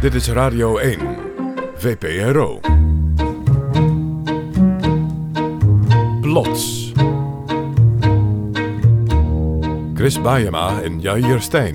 [0.00, 0.98] Dit is Radio 1,
[1.74, 2.60] VPRO.
[6.20, 6.92] Plots.
[9.94, 11.74] Chris Baiema en Jair Stijn.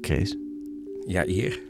[0.00, 0.36] Chris,
[1.06, 1.60] Ja, hier.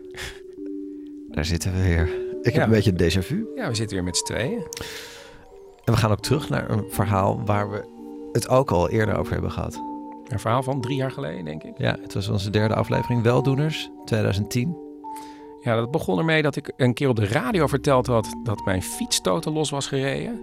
[1.28, 2.23] daar zitten we weer.
[2.44, 2.62] Ik heb Ja.
[2.64, 3.46] een beetje een déjà vu.
[3.54, 4.66] Ja, we zitten weer met z'n tweeën.
[5.84, 7.84] En we gaan ook terug naar een verhaal waar we
[8.32, 9.80] het ook al eerder over hebben gehad.
[10.28, 11.72] Een verhaal van drie jaar geleden, denk ik.
[11.78, 14.76] Ja, het was onze derde aflevering, Weldoeners, 2010.
[15.60, 18.82] Ja, dat begon ermee dat ik een keer op de radio verteld had dat mijn
[18.82, 20.40] fiets totaal los was gereden.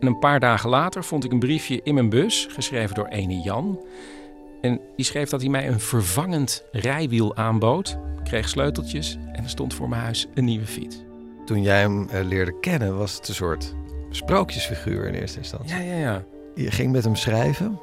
[0.00, 3.40] En een paar dagen later vond ik een briefje in mijn bus, geschreven door ene
[3.40, 3.84] Jan.
[4.60, 7.98] En die schreef dat hij mij een vervangend rijwiel aanbood.
[8.24, 11.02] Kreeg sleuteltjes en er stond voor mijn huis een nieuwe fiets.
[11.50, 13.74] Toen jij hem eh, leerde kennen, was het een soort
[14.10, 15.76] sprookjesfiguur in eerste instantie.
[15.76, 16.24] Ja, ja, ja.
[16.54, 17.80] Je ging met hem schrijven.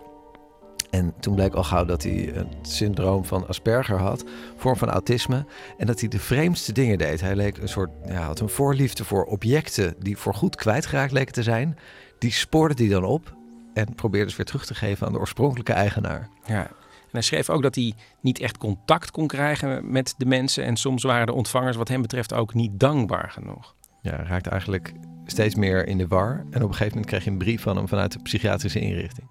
[0.90, 4.24] En toen bleek al gauw dat hij het syndroom van Asperger had,
[4.56, 5.46] vorm van autisme.
[5.78, 7.22] En dat hij de vreemdste dingen deed.
[7.22, 11.44] Hij leek een soort, ja, had een voorliefde voor objecten die voorgoed kwijtgeraakt leken te
[11.44, 11.78] zijn.
[12.20, 13.36] Die spoorde hij dan op
[13.74, 16.30] en probeerde ze weer terug te geven aan de oorspronkelijke eigenaar.
[16.46, 16.72] Ja.
[17.18, 20.64] En hij schreef ook dat hij niet echt contact kon krijgen met de mensen.
[20.64, 23.76] En soms waren de ontvangers wat hem betreft ook niet dankbaar genoeg.
[24.02, 24.94] Ja, hij raakte eigenlijk
[25.26, 26.46] steeds meer in de war.
[26.50, 29.28] En op een gegeven moment kreeg je een brief van hem vanuit de psychiatrische inrichting.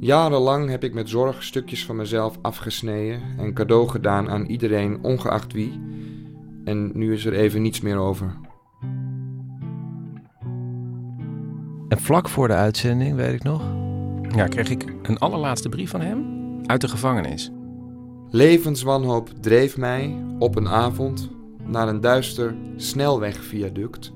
[0.00, 5.52] Jarenlang heb ik met zorg stukjes van mezelf afgesneden en cadeau gedaan aan iedereen, ongeacht
[5.52, 5.80] wie.
[6.64, 8.36] En nu is er even niets meer over.
[11.88, 13.62] En vlak voor de uitzending, weet ik nog,
[14.34, 16.26] Ja, kreeg ik een allerlaatste brief van hem
[16.66, 17.50] uit de gevangenis.
[18.30, 21.30] Levenswanhoop dreef mij op een avond
[21.64, 24.12] naar een duister snelwegviaduct,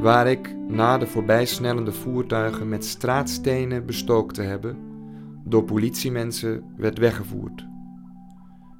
[0.00, 4.76] waar ik, na de voorbijsnellende voertuigen met straatstenen bestookt te hebben,
[5.44, 7.66] door politiemensen werd weggevoerd.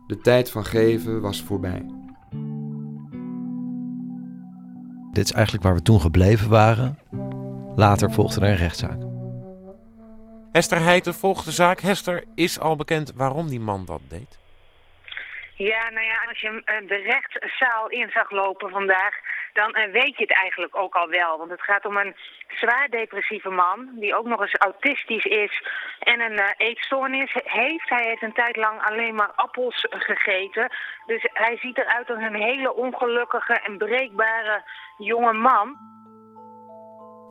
[0.06, 1.84] De tijd van geven was voorbij.
[5.12, 6.98] dit is eigenlijk waar we toen gebleven waren.
[7.86, 9.00] Later volgde er een rechtszaak.
[10.52, 11.80] Hester Heijten volgt de zaak.
[11.80, 14.38] Hester, is al bekend waarom die man dat deed?
[15.54, 19.14] Ja, nou ja, als je hem eh, de rechtszaal in zag lopen vandaag,
[19.52, 21.38] dan eh, weet je het eigenlijk ook al wel.
[21.38, 22.16] Want het gaat om een
[22.48, 25.62] zwaar depressieve man, die ook nog eens autistisch is
[25.98, 27.88] en een eh, eetstoornis heeft.
[27.88, 30.72] Hij heeft een tijd lang alleen maar appels gegeten.
[31.06, 34.62] Dus hij ziet eruit als een hele ongelukkige en breekbare
[34.98, 35.98] jonge man.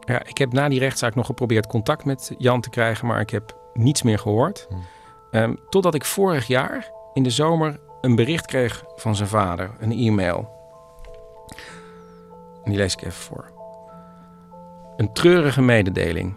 [0.09, 3.29] Ja, ik heb na die rechtszaak nog geprobeerd contact met Jan te krijgen, maar ik
[3.29, 4.67] heb niets meer gehoord.
[5.31, 9.91] Ehm, totdat ik vorig jaar in de zomer een bericht kreeg van zijn vader, een
[9.91, 10.49] e-mail.
[12.63, 13.51] En die lees ik even voor.
[14.97, 16.35] Een treurige mededeling.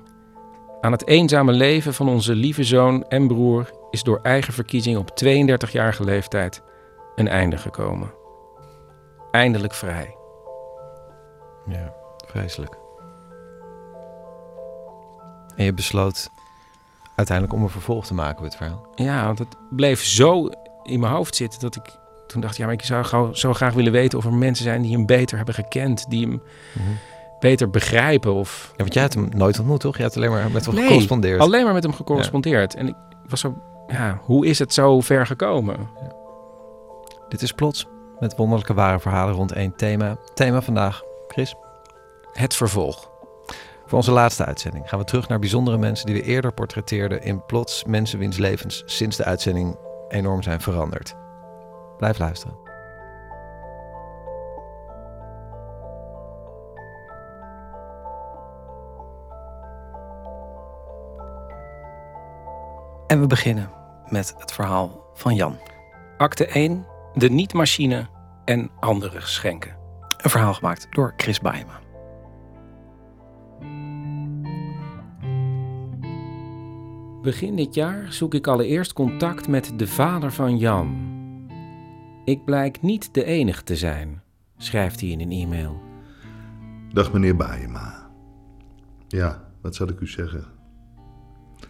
[0.80, 5.10] Aan het eenzame leven van onze lieve zoon en broer is door eigen verkiezing op
[5.24, 6.62] 32-jarige leeftijd
[7.14, 8.14] een einde gekomen.
[9.30, 10.16] Eindelijk vrij.
[11.66, 11.94] Ja,
[12.26, 12.81] vreselijk.
[15.56, 16.30] En je besloot
[17.14, 18.86] uiteindelijk om een vervolg te maken op het verhaal.
[18.94, 20.48] Ja, want het bleef zo
[20.82, 21.96] in mijn hoofd zitten dat ik
[22.26, 24.82] toen dacht, ja, maar ik zou gauw, zo graag willen weten of er mensen zijn
[24.82, 26.42] die hem beter hebben gekend, die hem
[27.40, 29.96] beter begrijpen of Ja, want jij had hem nooit ontmoet, toch?
[29.96, 31.40] Je had alleen maar met hem Nee, gecorrespondeerd.
[31.40, 32.74] alleen maar met hem gecorrespondeerd.
[32.74, 32.94] En ik
[33.28, 33.54] was zo,
[33.88, 35.76] ja, hoe is het zo ver gekomen?
[37.28, 37.86] Dit is Plots,
[38.20, 40.16] met wonderlijke ware verhalen rond één thema.
[40.34, 41.54] Thema vandaag, Chris.
[42.32, 43.10] Het vervolg.
[43.92, 47.44] Voor onze laatste uitzending gaan we terug naar bijzondere mensen die we eerder portretteerden in
[47.44, 49.76] Plots, mensen wiens levens sinds de uitzending
[50.08, 51.16] enorm zijn veranderd.
[51.98, 52.56] Blijf luisteren.
[63.06, 63.70] En we beginnen
[64.08, 65.58] met het verhaal van Jan.
[66.16, 68.08] Acte 1, de niet-machine
[68.44, 69.76] en andere geschenken.
[70.22, 71.80] Een verhaal gemaakt door Chris Baiema.
[77.22, 81.10] Begin dit jaar zoek ik allereerst contact met de vader van Jan.
[82.24, 84.22] Ik blijk niet de enige te zijn,
[84.56, 85.82] schrijft hij in een e-mail.
[86.92, 88.10] Dag meneer Baayema.
[89.08, 90.44] Ja, wat zal ik u zeggen?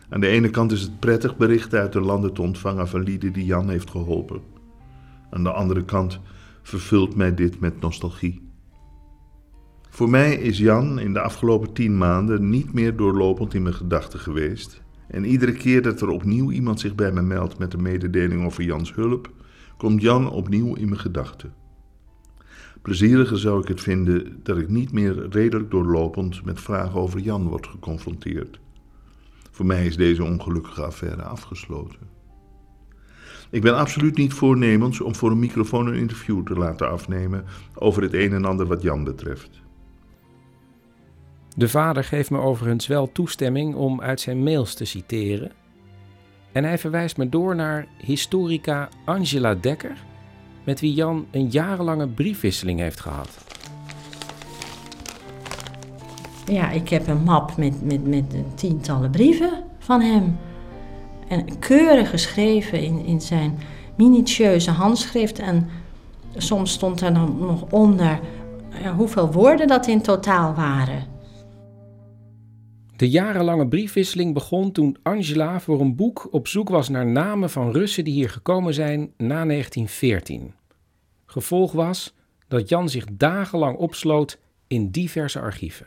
[0.08, 3.32] Aan de ene kant is het prettig berichten uit de landen te ontvangen van lieden
[3.32, 4.40] die Jan heeft geholpen.
[5.30, 6.20] Aan de andere kant
[6.62, 8.48] vervult mij dit met nostalgie.
[9.88, 14.18] Voor mij is Jan in de afgelopen tien maanden niet meer doorlopend in mijn gedachten
[14.18, 14.82] geweest.
[15.12, 18.64] En iedere keer dat er opnieuw iemand zich bij me meldt met een mededeling over
[18.64, 19.30] Jans hulp,
[19.76, 21.52] komt Jan opnieuw in mijn gedachten.
[22.82, 27.48] Plezieriger zou ik het vinden dat ik niet meer redelijk doorlopend met vragen over Jan
[27.48, 28.60] word geconfronteerd.
[29.50, 31.98] Voor mij is deze ongelukkige affaire afgesloten.
[33.50, 37.44] Ik ben absoluut niet voornemens om voor een microfoon een interview te laten afnemen
[37.74, 39.61] over het een en ander wat Jan betreft.
[41.56, 45.50] De vader geeft me overigens wel toestemming om uit zijn mails te citeren.
[46.52, 49.96] En hij verwijst me door naar historica Angela Dekker,
[50.64, 53.44] met wie Jan een jarenlange briefwisseling heeft gehad.
[56.46, 58.24] Ja, ik heb een map met, met, met
[58.54, 60.38] tientallen brieven van hem.
[61.28, 63.58] En keurig geschreven in, in zijn
[63.96, 65.38] minutieuze handschrift.
[65.38, 65.68] En
[66.36, 68.20] soms stond er dan nog onder
[68.82, 71.11] ja, hoeveel woorden dat in totaal waren.
[72.96, 77.72] De jarenlange briefwisseling begon toen Angela voor een boek op zoek was naar namen van
[77.72, 80.54] Russen die hier gekomen zijn na 1914.
[81.26, 82.14] Gevolg was
[82.48, 85.86] dat Jan zich dagenlang opsloot in diverse archieven.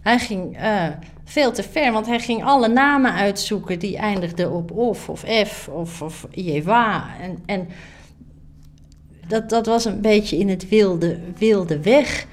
[0.00, 0.88] Hij ging uh,
[1.24, 5.68] veel te ver, want hij ging alle namen uitzoeken die eindigden op of of f
[5.68, 6.26] of, of.
[6.32, 7.68] En, en
[9.28, 12.26] dat, dat was een beetje in het wilde, wilde weg.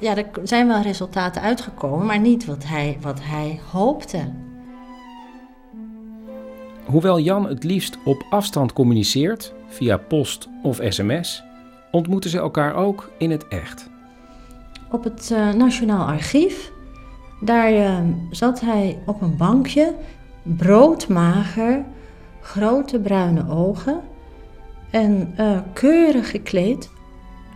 [0.00, 4.32] Ja, er zijn wel resultaten uitgekomen, maar niet wat hij, wat hij hoopte.
[6.84, 11.42] Hoewel Jan het liefst op afstand communiceert, via post of sms,
[11.90, 13.90] ontmoeten ze elkaar ook in het echt.
[14.90, 16.72] Op het uh, Nationaal Archief
[17.40, 17.98] daar uh,
[18.30, 19.94] zat hij op een bankje,
[20.42, 21.84] broodmager,
[22.40, 24.00] grote bruine ogen
[24.90, 26.90] en uh, keurig gekleed.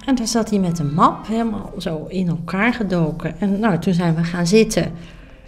[0.07, 3.41] En daar zat hij met een map helemaal zo in elkaar gedoken.
[3.41, 4.93] En nou, toen zijn we gaan zitten.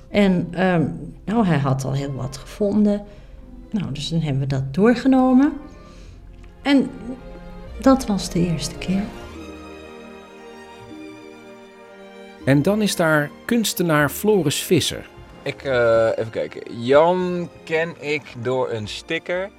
[0.08, 0.76] En uh,
[1.24, 3.04] nou, hij had al heel wat gevonden.
[3.70, 5.52] Nou, dus dan hebben we dat doorgenomen.
[6.62, 6.90] En
[7.80, 9.02] dat was de eerste keer.
[12.44, 15.08] En dan is daar kunstenaar Floris Visser.
[15.42, 16.82] Ik, uh, even kijken.
[16.82, 19.50] Jan ken ik door een sticker.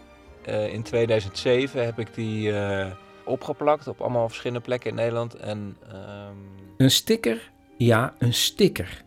[0.49, 2.85] Uh, in 2007 heb ik die uh,
[3.27, 5.33] opgeplakt op allemaal verschillende plekken in Nederland.
[5.33, 6.37] En, um...
[6.77, 7.51] Een sticker?
[7.77, 9.03] Ja, een sticker.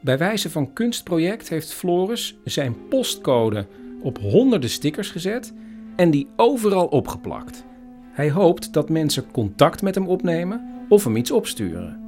[0.00, 3.66] Bij wijze van kunstproject heeft Floris zijn postcode
[4.02, 5.52] op honderden stickers gezet
[5.96, 7.64] en die overal opgeplakt.
[8.12, 12.00] Hij hoopt dat mensen contact met hem opnemen of hem iets opsturen.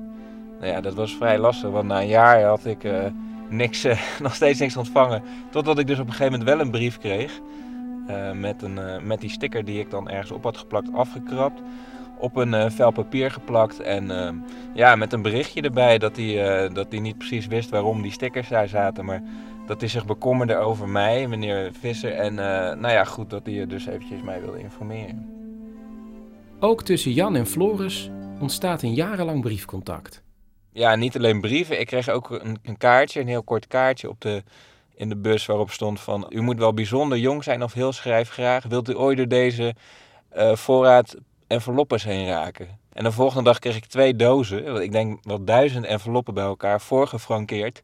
[0.60, 3.04] Nou ja, dat was vrij lastig, want na een jaar had ik uh,
[3.48, 5.22] niks, uh, nog steeds niks ontvangen.
[5.50, 7.40] Totdat ik dus op een gegeven moment wel een brief kreeg.
[8.08, 11.62] Uh, met, een, met die sticker die ik dan ergens op had geplakt, afgekrapt.
[12.18, 14.10] Op een vel papier geplakt en
[14.74, 18.48] ja, met een berichtje erbij dat hij dat hij niet precies wist waarom die stickers
[18.48, 19.04] daar zaten.
[19.04, 19.22] Maar
[19.66, 22.12] dat hij zich bekommerde over mij, meneer Visser.
[22.12, 22.34] En
[22.80, 25.28] nou ja, goed dat hij dus eventjes mij wilde informeren.
[26.60, 28.10] Ook tussen Jan en Floris
[28.40, 30.22] ontstaat een jarenlang briefcontact
[30.72, 31.80] ja, niet alleen brieven.
[31.80, 34.42] Ik kreeg ook een, een, kaartje, een heel kort kaartje op de,
[35.02, 36.26] in de bus waarop stond van...
[36.28, 38.64] U moet wel bijzonder jong zijn of heel schrijfgraag.
[38.64, 39.74] Wilt u ooit door deze
[40.36, 41.16] uh, voorraad
[41.46, 42.78] enveloppes heen raken?
[42.92, 46.80] En de volgende dag kreeg ik twee dozen, ik denk wel duizend enveloppen bij elkaar,
[46.80, 47.80] voorgefrankeerd.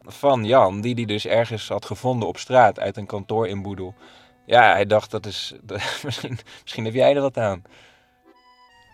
[0.00, 3.94] Van Jan, die die dus ergens had gevonden op straat uit een kantoor in Boedel.
[4.46, 5.54] Ja, hij dacht, dat is,
[6.04, 7.62] misschien, misschien heb jij er wat aan.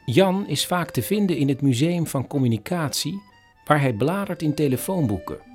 [0.05, 3.23] Jan is vaak te vinden in het Museum van Communicatie
[3.65, 5.52] waar hij bladert in telefoonboeken.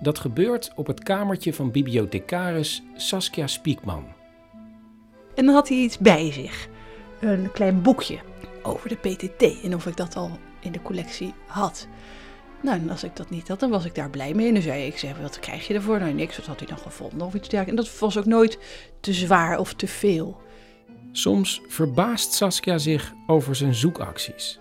[0.00, 4.06] Dat gebeurt op het kamertje van bibliothecaris Saskia Spiekman.
[5.34, 6.68] En dan had hij iets bij zich.
[7.20, 8.18] Een klein boekje
[8.62, 11.88] over de PTT en of ik dat al in de collectie had.
[12.62, 14.48] Nou, en als ik dat niet had, dan was ik daar blij mee.
[14.48, 15.98] En dan zei ik, zeg, wat krijg je ervoor?
[15.98, 17.70] Nou, niks, wat had hij dan gevonden of iets dergelijks.
[17.70, 18.58] En dat was ook nooit
[19.00, 20.40] te zwaar of te veel.
[21.12, 24.58] Soms verbaast Saskia zich over zijn zoekacties.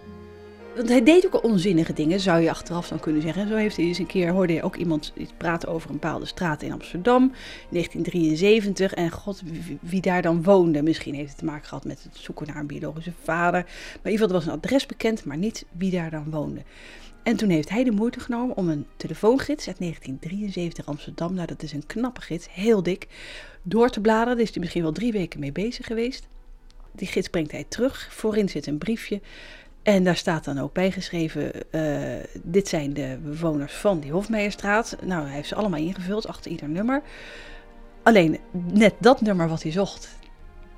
[0.77, 3.47] Want hij deed ook onzinnige dingen, zou je achteraf dan kunnen zeggen.
[3.47, 6.61] Zo heeft hij eens een keer, hoorde je ook iemand praten over een bepaalde straat
[6.61, 7.31] in Amsterdam,
[7.69, 8.93] 1973.
[8.93, 9.41] En god,
[9.81, 10.83] wie, daar dan woonde.
[10.83, 13.63] Misschien heeft het te maken gehad met het zoeken naar een biologische vader.
[13.63, 13.71] Maar
[14.03, 16.61] in ieder geval, er was een adres bekend, maar niet wie daar dan woonde.
[17.23, 21.63] En toen heeft hij de moeite genomen om een telefoongids uit 1973 Amsterdam, nou dat
[21.63, 23.07] is een knappe gids, heel dik,
[23.61, 24.35] door te bladeren.
[24.35, 26.27] Daar is hij misschien wel drie weken mee bezig geweest.
[26.91, 28.07] Die gids brengt hij terug.
[28.11, 29.21] Voorin zit een briefje
[29.87, 31.81] en daar staat dan ook bijgeschreven, uh,
[32.43, 34.97] dit zijn de bewoners van die Hofmeijerstraat.
[35.03, 37.01] Nou, hij heeft ze allemaal ingevuld, achter ieder nummer.
[38.03, 38.37] Alleen,
[38.71, 40.09] net dat nummer wat hij zocht,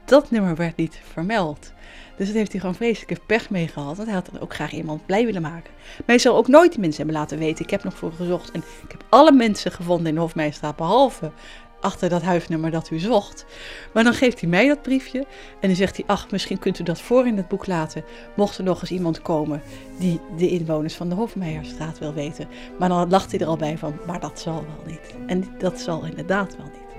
[0.06, 1.74] dat nummer werd niet vermeld.
[2.18, 3.96] Dus dat heeft hij gewoon vreselijke pech mee gehad.
[3.96, 5.72] Want hij had dan ook graag iemand blij willen maken.
[5.98, 7.66] Maar hij zal ook nooit mensen hebben laten weten.
[7.66, 11.32] Ik heb nog voor gezocht en ik heb alle mensen gevonden in de Hofmeijerstraat, behalve
[11.82, 13.46] achter dat huisnummer dat u zocht.
[13.94, 15.20] Maar dan geeft hij mij dat briefje
[15.60, 18.04] en dan zegt hij: Ach, misschien kunt u dat voor in het boek laten.
[18.36, 19.62] Mocht er nog eens iemand komen
[20.00, 22.48] die de inwoners van de Hofmeijerstraat wil weten.
[22.80, 25.16] Maar dan lacht hij er al bij van: Maar dat zal wel niet.
[25.28, 26.90] En dat zal inderdaad wel niet.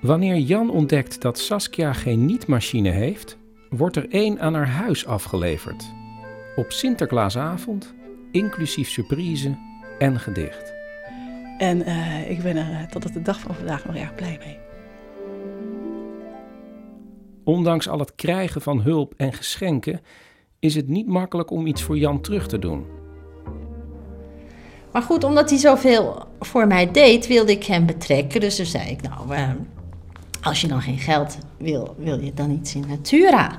[0.00, 5.84] Wanneer Jan ontdekt dat Saskia geen nietmachine heeft, wordt er één aan haar huis afgeleverd.
[6.56, 7.94] Op Sinterklaasavond,
[8.30, 9.58] inclusief surprise
[9.98, 10.74] en gedicht.
[11.58, 14.38] En uh, ik ben er uh, tot op de dag van vandaag nog erg blij
[14.44, 14.58] mee.
[17.44, 20.00] Ondanks al het krijgen van hulp en geschenken
[20.58, 22.86] is het niet makkelijk om iets voor Jan terug te doen.
[24.92, 28.40] Maar goed, omdat hij zoveel voor mij deed, wilde ik hem betrekken.
[28.40, 29.50] Dus toen zei ik, nou, uh,
[30.42, 33.58] als je dan geen geld wil, wil je dan iets in Natura?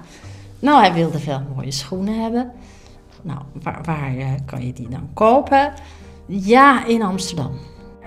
[0.59, 2.51] Nou, hij wilde veel mooie schoenen hebben.
[3.21, 5.73] Nou, waar, waar uh, kan je die dan kopen?
[6.25, 7.59] Ja, in Amsterdam.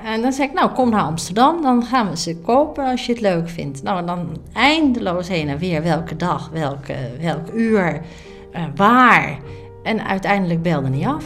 [0.04, 3.12] En dan zei ik, nou, kom naar Amsterdam, dan gaan we ze kopen als je
[3.12, 3.82] het leuk vindt.
[3.82, 8.00] Nou, dan eindeloos heen en weer, welke dag, welke, welk uur,
[8.52, 9.38] uh, waar.
[9.82, 11.24] En uiteindelijk belde hij af.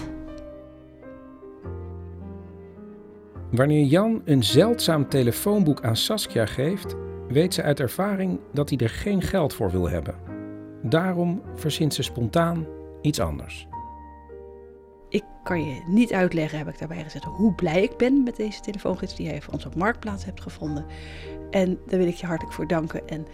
[3.51, 6.97] Wanneer Jan een zeldzaam telefoonboek aan Saskia geeft,
[7.29, 10.15] weet ze uit ervaring dat hij er geen geld voor wil hebben.
[10.83, 12.67] Daarom verzint ze spontaan
[13.01, 13.67] iets anders.
[15.13, 18.61] Ik kan je niet uitleggen, heb ik daarbij gezet, hoe blij ik ben met deze
[18.61, 20.85] telefoongids die jij voor ons op Marktplaats hebt gevonden.
[21.51, 23.09] En daar wil ik je hartelijk voor danken.
[23.09, 23.27] En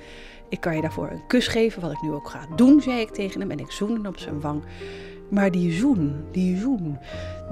[0.49, 3.11] ik kan je daarvoor een kus geven, wat ik nu ook ga doen, zei ik
[3.11, 3.51] tegen hem.
[3.51, 4.63] En ik zoende op zijn wang.
[5.31, 6.99] Maar die zoen, die zoen,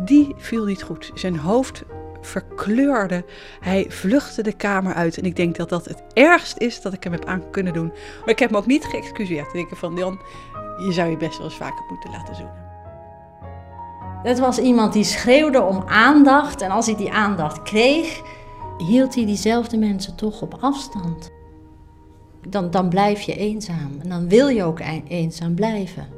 [0.04, 1.11] die viel niet goed.
[1.14, 1.85] Zijn hoofd
[2.21, 3.25] verkleurde.
[3.61, 5.18] Hij vluchtte de kamer uit.
[5.18, 7.92] En ik denk dat dat het ergst is dat ik hem heb aan kunnen doen.
[8.18, 9.47] Maar ik heb hem ook niet geëxcuseerd.
[9.47, 10.21] Ik denk van, Jan,
[10.87, 12.65] je zou je best wel eens vaker moeten laten zoenen.
[14.26, 16.61] Het was iemand die schreeuwde om aandacht.
[16.61, 18.23] En als hij die aandacht kreeg,
[18.78, 21.30] hield hij diezelfde mensen toch op afstand.
[22.49, 23.99] Dan, dan blijf je eenzaam.
[24.02, 26.09] En dan wil je ook eenzaam blijven.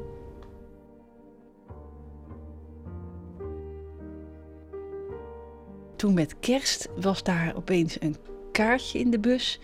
[5.97, 8.17] Toen met kerst was daar opeens een
[8.53, 9.61] kaartje in de bus.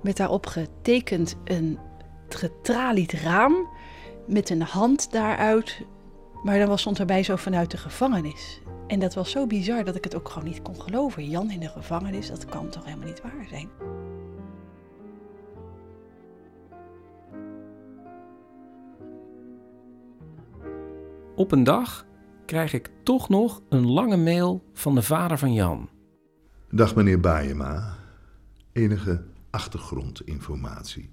[0.00, 1.78] Met daarop getekend een
[2.28, 3.68] getralied raam.
[4.26, 5.84] Met een hand daaruit.
[6.42, 8.60] Maar dan was, stond erbij zo vanuit de gevangenis.
[8.86, 11.30] En dat was zo bizar dat ik het ook gewoon niet kon geloven.
[11.30, 13.68] Jan in de gevangenis, dat kan toch helemaal niet waar zijn.
[21.34, 22.06] Op een dag
[22.46, 25.88] krijg ik toch nog een lange mail van de vader van Jan.
[26.70, 27.96] Dag meneer Baayema.
[28.72, 31.10] Enige achtergrondinformatie.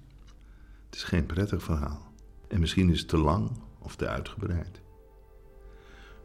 [0.86, 2.12] Het is geen prettig verhaal.
[2.48, 4.80] En misschien is het te lang of te uitgebreid.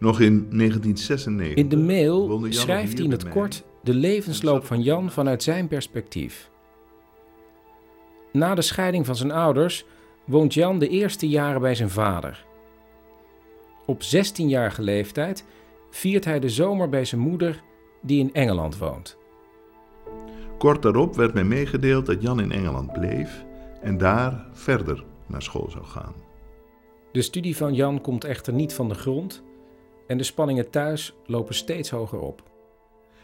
[0.03, 1.53] Nog in 1996.
[1.53, 6.49] In de mail schrijft hij in het kort de levensloop van Jan vanuit zijn perspectief.
[8.31, 9.85] Na de scheiding van zijn ouders
[10.25, 12.45] woont Jan de eerste jaren bij zijn vader.
[13.85, 15.45] Op 16-jarige leeftijd
[15.89, 17.63] viert hij de zomer bij zijn moeder,
[18.01, 19.17] die in Engeland woont.
[20.57, 23.43] Kort daarop werd mij meegedeeld dat Jan in Engeland bleef
[23.81, 26.13] en daar verder naar school zou gaan.
[27.11, 29.43] De studie van Jan komt echter niet van de grond
[30.13, 32.43] en de spanningen thuis lopen steeds hoger op.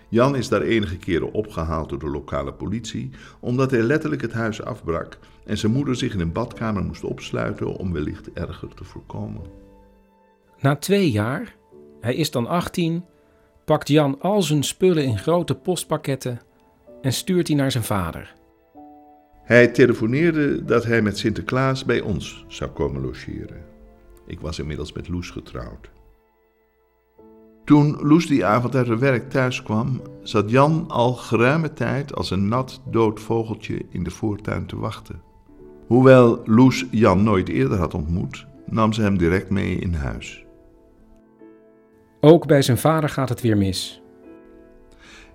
[0.07, 4.61] Jan is daar enige keren opgehaald door de lokale politie omdat hij letterlijk het huis
[4.61, 9.41] afbrak en zijn moeder zich in een badkamer moest opsluiten om wellicht erger te voorkomen.
[10.59, 11.55] Na twee jaar,
[12.01, 13.05] hij is dan 18,
[13.65, 16.41] pakt Jan al zijn spullen in grote postpakketten
[17.01, 18.35] en stuurt die naar zijn vader.
[19.43, 23.65] Hij telefoneerde dat hij met Sinterklaas bij ons zou komen logeren.
[24.27, 25.89] Ik was inmiddels met Loes getrouwd.
[27.69, 32.31] Toen Loes die avond uit haar werk thuis kwam, zat Jan al geruime tijd als
[32.31, 35.21] een nat dood vogeltje in de voortuin te wachten.
[35.87, 40.45] Hoewel Loes Jan nooit eerder had ontmoet, nam ze hem direct mee in huis.
[42.19, 44.01] Ook bij zijn vader gaat het weer mis.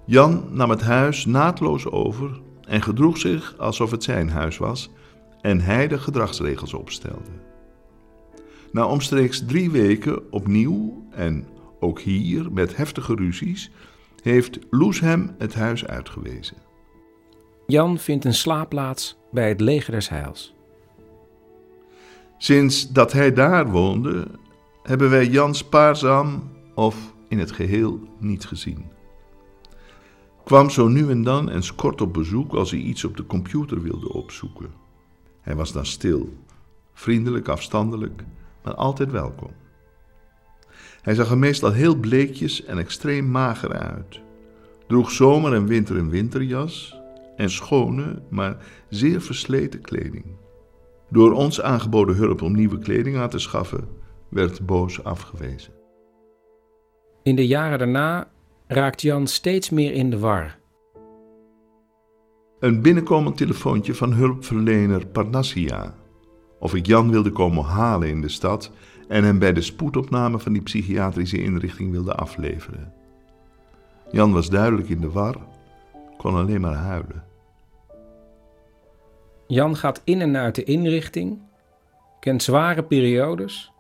[0.06, 4.90] Jan nam het huis naadloos over en gedroeg zich alsof het zijn huis was
[5.40, 7.30] en hij de gedragsregels opstelde.
[8.72, 11.46] Na omstreeks drie weken opnieuw en
[11.84, 13.70] ook hier met heftige ruzies
[14.22, 16.56] heeft Loes hem het huis uitgewezen.
[17.66, 20.54] Jan vindt een slaapplaats bij het leger des heils.
[22.38, 24.26] Sinds dat hij daar woonde,
[24.82, 28.84] hebben wij Jan spaarzaam of in het geheel niet gezien.
[30.44, 33.82] Kwam zo nu en dan eens kort op bezoek als hij iets op de computer
[33.82, 34.70] wilde opzoeken.
[35.40, 36.36] Hij was dan stil,
[36.94, 38.24] vriendelijk, afstandelijk,
[38.62, 39.50] maar altijd welkom.
[41.04, 44.20] Hij zag er meestal heel bleekjes en extreem mager uit.
[44.86, 47.00] droeg zomer en winter een winterjas
[47.36, 48.56] en schone, maar
[48.88, 50.24] zeer versleten kleding.
[51.10, 53.88] Door ons aangeboden hulp om nieuwe kleding aan te schaffen,
[54.28, 55.72] werd Boos afgewezen.
[57.22, 58.30] In de jaren daarna
[58.66, 60.58] raakt Jan steeds meer in de war.
[62.58, 65.94] Een binnenkomend telefoontje van hulpverlener Parnassia.
[66.58, 68.70] Of ik Jan wilde komen halen in de stad
[69.14, 72.92] en hem bij de spoedopname van die psychiatrische inrichting wilde afleveren.
[74.10, 75.36] Jan was duidelijk in de war,
[76.16, 77.24] kon alleen maar huilen.
[79.46, 81.38] Jan gaat in en uit de inrichting,
[82.20, 83.72] kent zware periodes,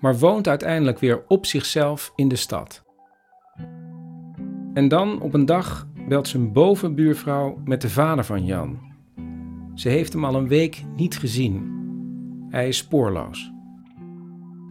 [0.00, 2.84] maar woont uiteindelijk weer op zichzelf in de stad.
[4.74, 8.78] En dan op een dag belt zijn bovenbuurvrouw met de vader van Jan.
[9.74, 11.76] Ze heeft hem al een week niet gezien.
[12.50, 13.56] Hij is spoorloos.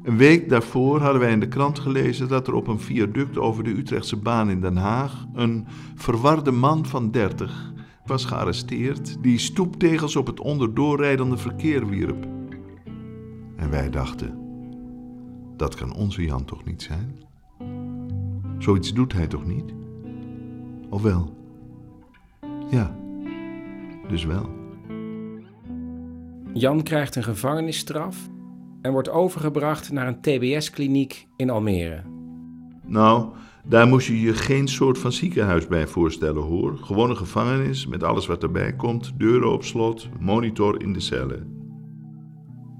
[0.07, 3.63] Een week daarvoor hadden wij in de krant gelezen dat er op een viaduct over
[3.63, 7.73] de Utrechtse baan in Den Haag een verwarde man van 30
[8.05, 12.27] was gearresteerd die stoeptegels op het onderdoorrijdende verkeer wierp.
[13.55, 14.37] En wij dachten,
[15.57, 17.15] dat kan onze Jan toch niet zijn?
[18.57, 19.73] Zoiets doet hij toch niet?
[20.89, 21.37] Of wel?
[22.69, 22.95] Ja,
[24.07, 24.49] dus wel.
[26.53, 28.29] Jan krijgt een gevangenisstraf
[28.81, 32.03] en wordt overgebracht naar een TBS-kliniek in Almere.
[32.85, 33.29] Nou,
[33.63, 36.77] daar moest je je geen soort van ziekenhuis bij voorstellen hoor.
[36.77, 41.55] Gewoon een gevangenis met alles wat erbij komt, deuren op slot, monitor in de cellen.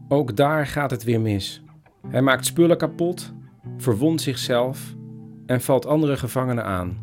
[0.08, 1.64] Ook daar gaat het weer mis.
[2.08, 3.34] Hij maakt spullen kapot,
[3.78, 4.96] verwondt zichzelf
[5.46, 6.98] en valt andere gevangenen aan.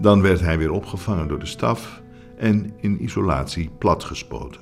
[0.00, 2.02] Dan werd hij weer opgevangen door de staf
[2.36, 4.60] en in isolatie platgespoten.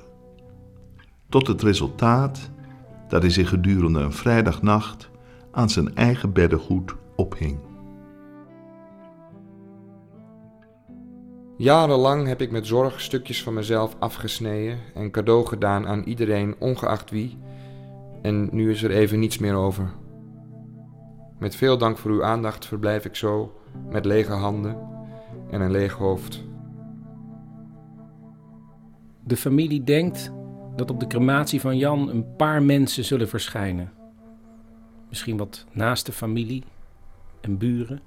[1.33, 2.49] Tot het resultaat
[3.07, 5.09] dat hij zich gedurende een vrijdagnacht
[5.51, 7.59] aan zijn eigen beddengoed ophing.
[11.57, 17.09] Jarenlang heb ik met zorg stukjes van mezelf afgesneden en cadeau gedaan aan iedereen, ongeacht
[17.09, 17.37] wie.
[18.21, 19.91] En nu is er even niets meer over.
[21.39, 24.77] Met veel dank voor uw aandacht verblijf ik zo, met lege handen
[25.49, 26.43] en een leeg hoofd.
[29.23, 30.31] De familie denkt
[30.75, 33.91] dat op de crematie van Jan een paar mensen zullen verschijnen.
[35.09, 36.63] Misschien wat naaste familie
[37.41, 38.01] en buren.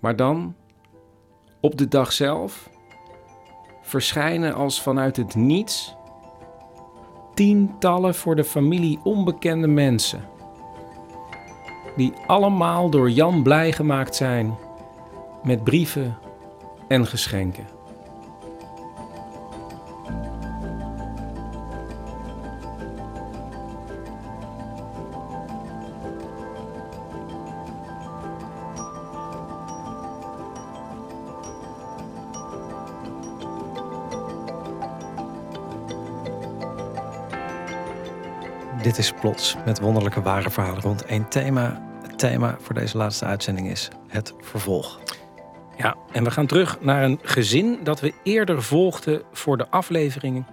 [0.00, 0.54] Maar dan,
[1.60, 2.70] op de dag zelf,
[3.82, 5.94] verschijnen als vanuit het niets
[7.34, 10.24] tientallen voor de familie onbekende mensen.
[11.96, 14.54] Die allemaal door Jan blij gemaakt zijn
[15.42, 16.18] met brieven
[16.88, 17.73] en geschenken.
[38.84, 41.82] Dit is Plots met wonderlijke ware verhalen rond één thema.
[42.02, 45.00] Het thema voor deze laatste uitzending is het vervolg.
[45.76, 50.46] Ja, en we gaan terug naar een gezin dat we eerder volgden voor de aflevering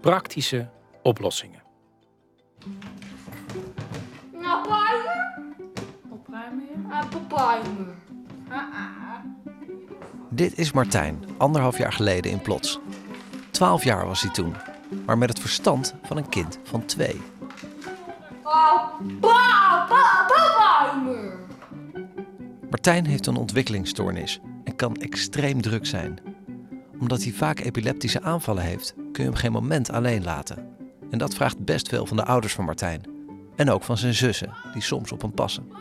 [0.00, 0.68] Praktische
[1.02, 1.62] oplossingen.
[4.34, 5.54] Opruimen?
[6.10, 7.04] Opruimen, ja.
[7.16, 7.94] Opruimen.
[10.30, 12.80] Dit is Martijn, anderhalf jaar geleden in Plots.
[13.50, 14.54] Twaalf jaar was hij toen,
[15.06, 17.31] maar met het verstand van een kind van twee.
[22.70, 26.18] Martijn heeft een ontwikkelingsstoornis en kan extreem druk zijn.
[27.00, 30.76] Omdat hij vaak epileptische aanvallen heeft, kun je hem geen moment alleen laten.
[31.10, 33.02] En dat vraagt best veel van de ouders van Martijn.
[33.56, 35.72] En ook van zijn zussen, die soms op hem passen.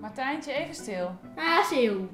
[0.00, 1.18] Martijntje, even stil.
[1.36, 2.08] Asiel.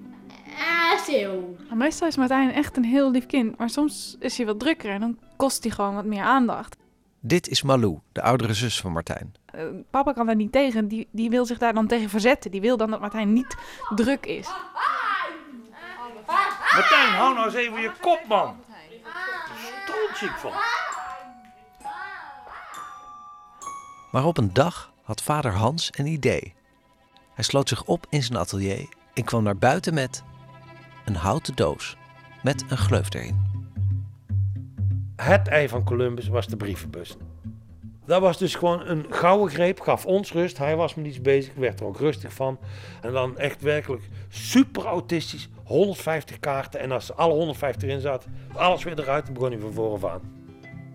[0.93, 1.57] Asiel.
[1.75, 5.01] Meestal is Martijn echt een heel lief kind, maar soms is hij wat drukker en
[5.01, 6.77] dan kost hij gewoon wat meer aandacht.
[7.21, 9.35] Dit is Malou, de oudere zus van Martijn.
[9.45, 12.51] Eh, papa kan daar niet tegen, die, die wil zich daar dan tegen verzetten.
[12.51, 13.57] Die wil dan dat Martijn niet
[13.95, 14.49] druk is.
[16.75, 18.57] Martijn, hou nou eens even je kop, man.
[19.85, 20.53] Strontziek van.
[24.11, 26.55] Maar op een dag had vader Hans een idee.
[27.35, 30.23] Hij sloot zich op in zijn atelier en kwam naar buiten met
[31.05, 31.97] een houten doos
[32.43, 33.58] met een gleuf erin.
[35.23, 37.17] Het ei van Columbus was de brievenbus.
[38.07, 40.59] Dat was dus gewoon een gouden greep, gaf ons rust.
[40.59, 42.59] Hij was met iets bezig, werd er ook rustig van.
[43.01, 46.81] En dan echt werkelijk super autistisch, 150 kaarten.
[46.81, 50.11] En als alle 150 erin zat, alles weer eruit, dan begon hij van voren af
[50.13, 50.21] aan.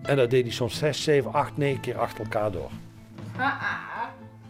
[0.02, 2.70] En dat deed hij soms 6, 7, 8, 9 keer achter elkaar door.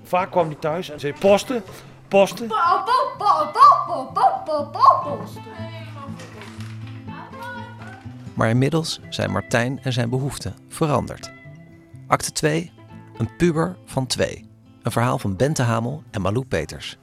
[0.02, 1.62] Vaak kwam hij thuis en zei posten,
[2.08, 2.48] posten.
[8.34, 11.32] Maar inmiddels zijn Martijn en zijn behoeften veranderd.
[12.06, 12.72] Acte 2.
[13.18, 14.50] Een puber van twee.
[14.82, 16.98] Een verhaal van Bente Hamel en Malou Peters.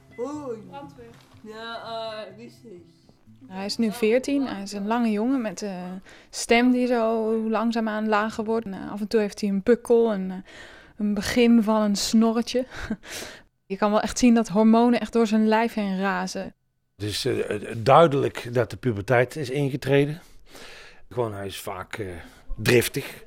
[3.52, 4.46] Hij is nu 14.
[4.46, 8.66] Hij is een lange jongen met een stem die zo langzaamaan lager wordt.
[8.66, 10.36] En, eh, af en toe heeft hij een pukkel en eh,
[10.96, 12.66] een begin van een snorretje.
[13.72, 16.54] Je kan wel echt zien dat hormonen echt door zijn lijf heen razen.
[16.96, 20.20] Het is eh, duidelijk dat de puberteit is ingetreden.
[21.12, 22.06] Gewoon, hij is vaak eh,
[22.56, 23.24] driftig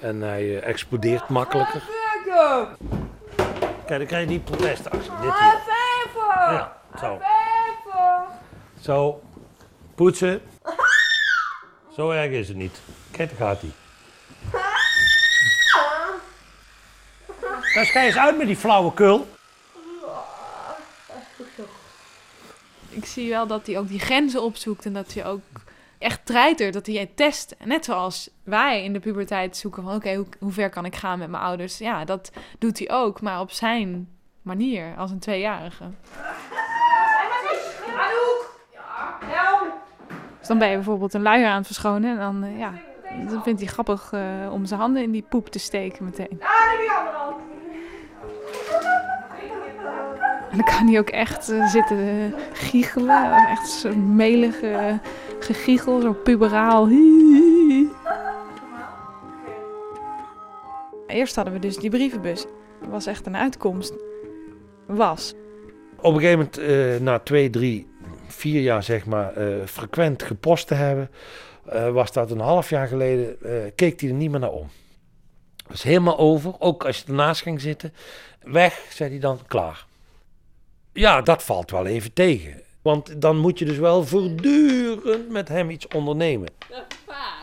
[0.00, 1.82] en hij eh, explodeert makkelijker.
[3.86, 5.10] Kijk, dan krijg je die protestactie.
[5.10, 5.60] Dit hier.
[6.26, 7.20] Ja, zo.
[8.80, 9.22] Zo.
[9.94, 10.42] Poetsen.
[11.96, 12.80] Zo erg is het niet.
[13.10, 13.70] Kijk, daar gaat hij.
[17.74, 19.28] Dan schij eens uit met die flauwekul.
[22.88, 25.40] Ik zie wel dat hij ook die grenzen opzoekt en dat hij ook
[26.00, 27.56] echt treitert, dat hij test.
[27.64, 31.18] Net zoals wij in de puberteit zoeken van oké, hoe, hoe ver kan ik gaan
[31.18, 31.78] met mijn ouders?
[31.78, 34.08] Ja, dat doet hij ook, maar op zijn
[34.42, 35.84] manier, als een tweejarige.
[40.38, 42.72] Dus dan ben je bijvoorbeeld een luier aan het verschonen en dan, eh, ja,
[43.28, 44.20] dan vindt hij grappig eh,
[44.52, 46.40] om zijn handen in die poep te steken meteen.
[50.50, 53.48] En dan kan hij ook echt eh, zitten giechelen.
[53.48, 54.94] Echt zo'n melig eh,
[55.38, 56.88] gegiechel, zo puberaal.
[61.06, 62.46] Eerst hadden we dus die brievenbus.
[62.80, 63.92] Dat was echt een uitkomst.
[64.86, 65.34] Was.
[65.96, 67.86] Op een gegeven moment, eh, na twee, drie,
[68.26, 71.10] vier jaar zeg maar, eh, frequent gepost te hebben,
[71.64, 74.68] eh, was dat een half jaar geleden, eh, keek hij er niet meer naar om.
[75.68, 77.94] Was helemaal over, ook als je ernaast ging zitten.
[78.42, 79.86] Weg, zei hij dan, klaar.
[80.92, 82.62] Ja, dat valt wel even tegen.
[82.82, 86.48] Want dan moet je dus wel voortdurend met hem iets ondernemen.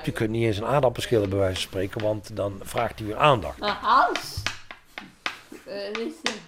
[0.04, 3.08] Je kunt niet eens een aardappel schillen bij wijze van spreken, want dan vraagt hij
[3.08, 3.60] weer aandacht.
[3.60, 4.42] Hans.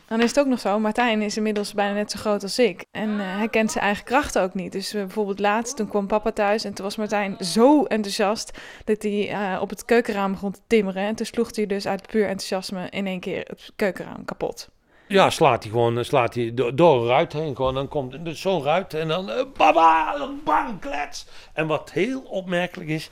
[0.07, 2.85] Dan is het ook nog zo, Martijn is inmiddels bijna net zo groot als ik.
[2.91, 4.71] En eh, hij kent zijn eigen krachten ook niet.
[4.71, 9.03] Dus eh, bijvoorbeeld laatst, toen kwam papa thuis en toen was Martijn zo enthousiast dat
[9.03, 11.03] hij eh, op het keukenraam begon te timmeren.
[11.03, 14.69] En toen sloeg hij dus uit puur enthousiasme in één keer het keukenraam kapot.
[15.09, 17.55] Ja, slaat hij gewoon slaat hij door, een ruit heen.
[17.55, 21.25] Gewoon, dan komt er zo'n ruit en dan eh, baba, bang, klets.
[21.53, 23.09] En wat heel opmerkelijk is,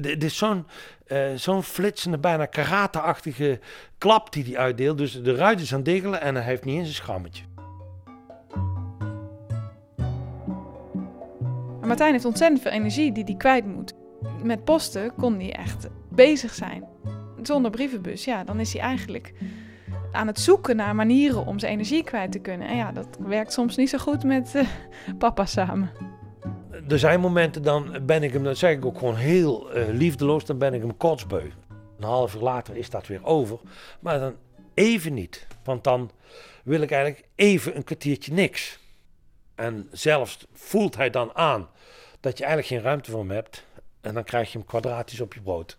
[0.00, 0.66] dit is zo'n
[1.06, 3.60] eh, zo'n flitsende, bijna karate-achtige
[3.98, 4.98] klap die hij uitdeelt.
[4.98, 7.44] Dus de ruit is aan het diggelen en hij heeft niet eens een schammetje.
[11.78, 13.92] Maar Martijn heeft ontzettend veel energie die hij kwijt moet.
[14.42, 16.84] Met posten kon hij echt bezig zijn.
[17.42, 19.32] Zonder brievenbus, ja, dan is hij eigenlijk
[20.12, 22.68] aan het zoeken naar manieren om zijn energie kwijt te kunnen.
[22.68, 24.66] En ja, dat werkt soms niet zo goed met eh,
[25.18, 25.90] papa samen.
[26.88, 30.44] Er zijn momenten, dan ben ik hem, dat zeg ik ook gewoon heel eh, liefdeloos,
[30.44, 31.50] dan ben ik hem kotsbeu.
[31.98, 33.58] Een half uur later is dat weer over.
[34.00, 34.34] Maar dan
[34.74, 35.46] even niet.
[35.64, 36.10] Want dan
[36.64, 38.78] wil ik eigenlijk even een kwartiertje niks.
[39.54, 41.68] En zelfs voelt hij dan aan
[42.20, 43.64] dat je eigenlijk geen ruimte voor hem hebt.
[44.00, 45.78] En dan krijg je hem kwadratisch op je brood.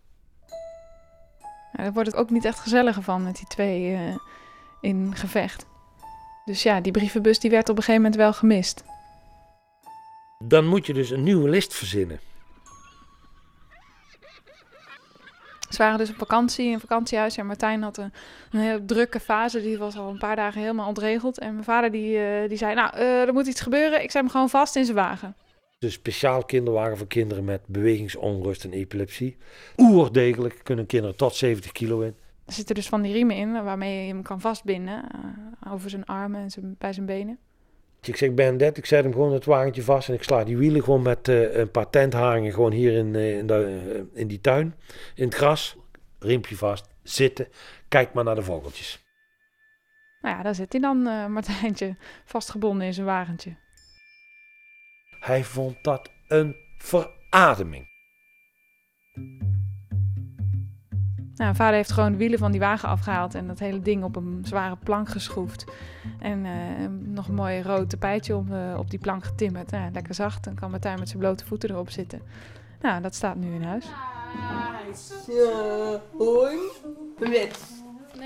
[1.73, 4.15] Ja, daar wordt het ook niet echt gezelliger van met die twee eh,
[4.81, 5.65] in gevecht.
[6.45, 8.83] Dus ja, die brievenbus die werd op een gegeven moment wel gemist.
[10.43, 12.19] Dan moet je dus een nieuwe list verzinnen.
[15.69, 17.37] Ze waren dus op vakantie in een vakantiehuis.
[17.37, 18.13] En Martijn had een,
[18.51, 19.61] een hele drukke fase.
[19.61, 21.39] Die was al een paar dagen helemaal ontregeld.
[21.39, 24.03] En mijn vader die, eh, die zei, nou, eh, er moet iets gebeuren.
[24.03, 25.35] Ik zet hem gewoon vast in zijn wagen.
[25.79, 29.37] Dus speciaal kinderwagen voor kinderen met bewegingsonrust en epilepsie.
[29.77, 32.15] Oerdegelijk kunnen kinderen tot 70 kilo in.
[32.45, 35.03] Er zitten dus van die riemen in waarmee je hem kan vastbinden.
[35.63, 37.39] eh, over zijn armen en zijn, bij zijn benen.
[38.01, 40.83] Ik zeg, Bernadette, ik zet hem gewoon het wagentje vast en ik sla die wielen
[40.83, 43.79] gewoon met eh, een paar tentharingen gewoon hier in, eh, in, de,
[44.13, 44.75] eh, in die tuin,
[45.15, 45.77] in het gras.
[46.19, 47.47] Riempje vast, zitten,
[47.87, 49.03] kijk maar naar de vogeltjes.
[50.21, 53.55] Nou ja, daar zit hij dan, eh, Martijntje, vastgebonden in zijn wagentje.
[55.19, 57.87] Hij vond dat een verademing.
[61.35, 64.15] Nou, vader heeft gewoon de wielen van die wagen afgehaald en dat hele ding op
[64.15, 65.65] een zware plank geschroefd.
[66.19, 69.71] En eh, nog een mooi rood tapijtje op, eh, op die plank getimmerd.
[69.71, 72.21] Nou, lekker zacht, dan kan Martijn met zijn blote voeten erop zitten.
[72.81, 73.85] Nou, dat staat nu in huis.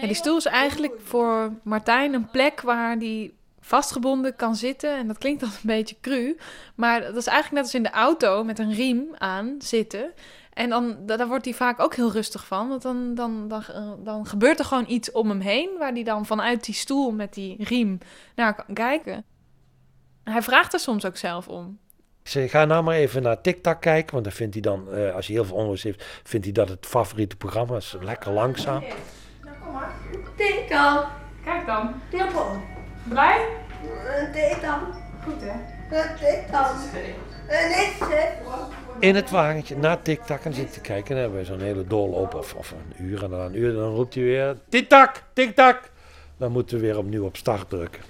[0.02, 3.32] Ja, die stoel is eigenlijk voor Martijn een plek waar hij
[3.66, 4.98] vastgebonden kan zitten.
[4.98, 6.38] En dat klinkt dan een beetje cru.
[6.76, 10.12] Maar dat is eigenlijk net als in de auto met een riem aan zitten.
[10.54, 12.68] En dan, da- daar wordt hij vaak ook heel rustig van.
[12.70, 15.70] Want dan, dan, dan, eh, dan gebeurt er gewoon iets om hem heen.
[15.80, 17.98] Waar hij dan vanuit die stoel met die riem
[18.36, 19.26] naar kan kijken.
[20.24, 21.78] Hij vraagt er soms ook zelf om.
[22.24, 25.16] Ik zeg, ga nou maar even naar TikTok kijken, want dan vindt hij dan, eh,
[25.16, 27.96] als hij heel veel onrust heeft, vindt hij dat het favoriete programma is.
[28.02, 28.84] Lekker langzaam.
[29.44, 29.94] Nou, kom maar.
[30.36, 31.08] TikTok.
[31.44, 31.94] Kijk dan.
[33.04, 33.48] Blij?
[34.32, 34.80] TikTok.
[35.24, 35.56] Goed hè?
[36.18, 36.76] TikTok.
[39.00, 41.10] In het wagentje naar TikTok en zit te kijken.
[41.10, 43.74] En dan hebben we zo'n hele doorloop of, of een uur en dan een uur.
[43.74, 45.80] Dan roept hij weer, TikTok, TikTok.
[46.38, 48.02] Dan moeten we weer opnieuw op start drukken.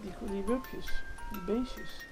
[0.00, 2.04] Die, die wupjes, die beestjes.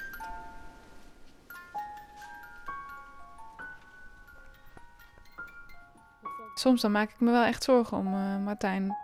[6.54, 8.96] Soms dan maak ik me wel echt zorgen om eh, Martijn.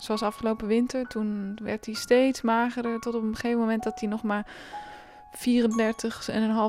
[0.00, 3.00] Zoals afgelopen winter, toen werd hij steeds magerder.
[3.00, 4.46] Tot op een gegeven moment dat hij nog maar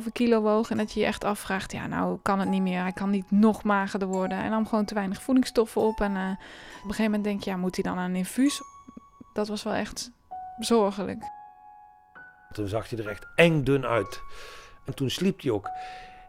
[0.05, 0.69] 34,5 kilo woog.
[0.69, 2.81] En dat je je echt afvraagt, ja nou kan het niet meer.
[2.81, 4.37] Hij kan niet nog magerder worden.
[4.37, 6.01] Hij nam gewoon te weinig voedingsstoffen op.
[6.01, 8.61] En eh, op een gegeven moment denk je, ja moet hij dan aan een infuus?
[9.33, 10.11] Dat was wel echt
[10.59, 11.23] zorgelijk.
[12.51, 14.21] Toen zag hij er echt eng dun uit.
[14.85, 15.69] En toen sliep hij ook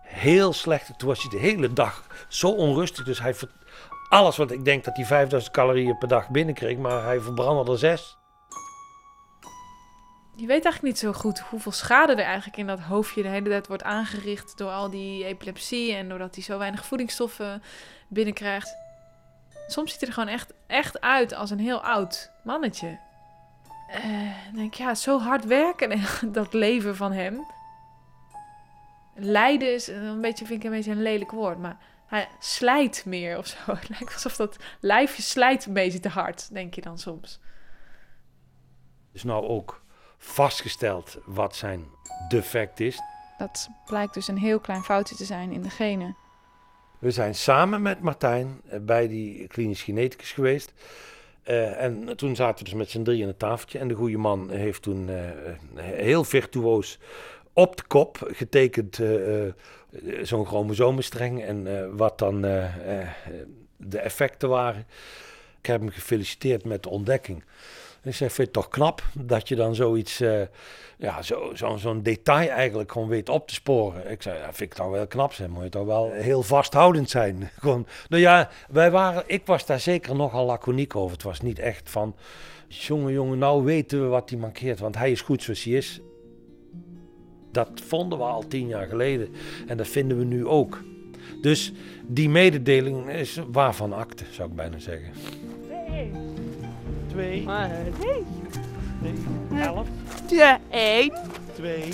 [0.03, 0.99] heel slecht.
[0.99, 3.05] Toen was hij de hele dag zo onrustig.
[3.05, 3.35] Dus hij
[4.12, 7.79] alles wat ik denk dat hij 5000 calorieën per dag binnenkreeg, maar hij verbrandde er
[7.79, 8.16] zes.
[10.37, 13.48] Je weet eigenlijk niet zo goed hoeveel schade er eigenlijk in dat hoofdje de hele
[13.48, 17.62] tijd wordt aangericht door al die epilepsie en doordat hij zo weinig voedingsstoffen
[18.09, 18.77] binnenkrijgt.
[19.66, 22.98] Soms ziet hij er gewoon echt, echt uit als een heel oud mannetje.
[24.44, 26.01] Dan denk ja, zo hard werken,
[26.33, 27.46] dat leven van hem.
[29.14, 31.77] Lijden is een beetje, vind ik een beetje een lelijk woord, maar
[32.12, 33.57] hij slijt meer of zo.
[33.75, 37.40] Het lijkt alsof dat lijfje slijt een beetje te hard, denk je dan soms.
[39.12, 39.83] is nou ook
[40.18, 41.85] vastgesteld wat zijn
[42.29, 43.01] defect is.
[43.38, 46.16] Dat blijkt dus een heel klein foutje te zijn in de genen.
[46.98, 50.72] We zijn samen met Martijn eh, bij die klinisch geneticus geweest.
[51.42, 53.79] Eh, en toen zaten we dus met z'n drieën aan het tafeltje.
[53.79, 55.16] En de goede man heeft toen eh,
[55.75, 56.98] heel virtuoos
[57.53, 59.53] op de kop getekend eh, eh,
[60.23, 61.43] zo'n chromosomenstreng.
[61.43, 62.41] En eh, wat dan
[63.77, 64.87] de effecten waren.
[65.59, 67.45] Ik heb hem gefeliciteerd met de ontdekking.
[68.03, 70.19] Ik zeg, vind het toch knap dat je dan zoiets,
[70.97, 74.11] ja, zo, zo, zo'n detail eigenlijk gewoon weet op te sporen.
[74.11, 77.11] Ik zei, ja, vind ik toch wel knap zijn, moet je toch wel heel vasthoudend
[77.11, 77.51] zijn.
[77.62, 81.12] nou ja, wij waren, ik was daar zeker nogal laconiek over.
[81.12, 82.17] Het was niet echt van,
[82.69, 86.01] jongen, jongen, nou weten we wat hij mankeert, want hij is goed zoals hij is.
[87.53, 89.29] Dat vonden we al tien jaar geleden
[89.67, 90.83] en dat vinden we nu ook.
[91.41, 91.73] Dus
[92.07, 95.12] die mededeling is waarvan akte, zou ik bijna zeggen.
[97.07, 97.45] Twee.
[97.45, 98.25] Nee.
[99.03, 99.15] Nee.
[99.61, 99.88] Elf.
[100.29, 101.12] Ja, één.
[101.55, 101.93] Twee.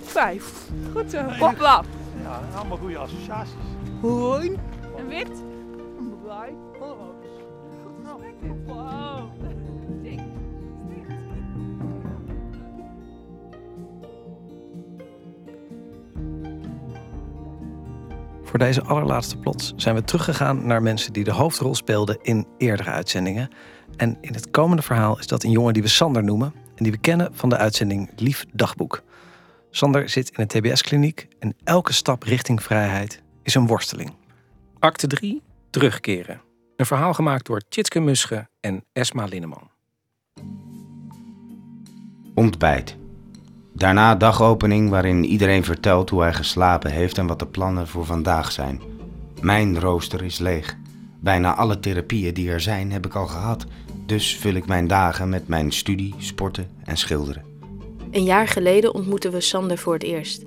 [0.00, 0.70] Vijf.
[0.92, 1.18] Goed zo.
[1.18, 1.84] Hopla.
[2.22, 3.52] Ja, allemaal goede associaties.
[4.00, 4.58] Hoorn.
[4.96, 5.42] En wit.
[6.24, 6.54] Blij.
[8.66, 9.39] Wow.
[18.50, 22.90] Voor deze allerlaatste plots zijn we teruggegaan naar mensen die de hoofdrol speelden in eerdere
[22.90, 23.50] uitzendingen.
[23.96, 26.92] En in het komende verhaal is dat een jongen die we Sander noemen en die
[26.92, 29.02] we kennen van de uitzending Lief Dagboek.
[29.70, 34.14] Sander zit in een TBS-kliniek en elke stap richting vrijheid is een worsteling.
[34.78, 36.40] Acte 3, terugkeren.
[36.76, 39.70] Een verhaal gemaakt door Tjitske Musche en Esma Linneman.
[42.34, 42.99] Ontbijt.
[43.72, 48.52] Daarna dagopening waarin iedereen vertelt hoe hij geslapen heeft en wat de plannen voor vandaag
[48.52, 48.80] zijn.
[49.40, 50.76] Mijn rooster is leeg.
[51.20, 53.66] Bijna alle therapieën die er zijn heb ik al gehad.
[54.06, 57.44] Dus vul ik mijn dagen met mijn studie, sporten en schilderen.
[58.10, 60.44] Een jaar geleden ontmoetten we Sander voor het eerst.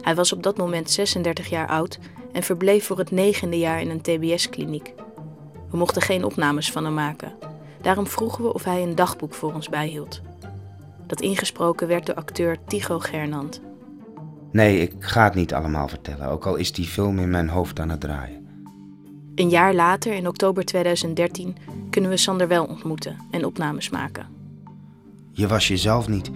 [0.00, 1.98] Hij was op dat moment 36 jaar oud
[2.32, 4.92] en verbleef voor het negende jaar in een TBS-kliniek.
[5.70, 7.32] We mochten geen opnames van hem maken.
[7.82, 10.20] Daarom vroegen we of hij een dagboek voor ons bijhield.
[11.06, 13.60] Dat ingesproken werd door acteur Tycho Gernand.
[14.52, 17.80] Nee, ik ga het niet allemaal vertellen, ook al is die film in mijn hoofd
[17.80, 18.46] aan het draaien.
[19.34, 21.56] Een jaar later, in oktober 2013,
[21.90, 24.26] kunnen we Sander wel ontmoeten en opnames maken.
[25.32, 26.30] Je was jezelf niet.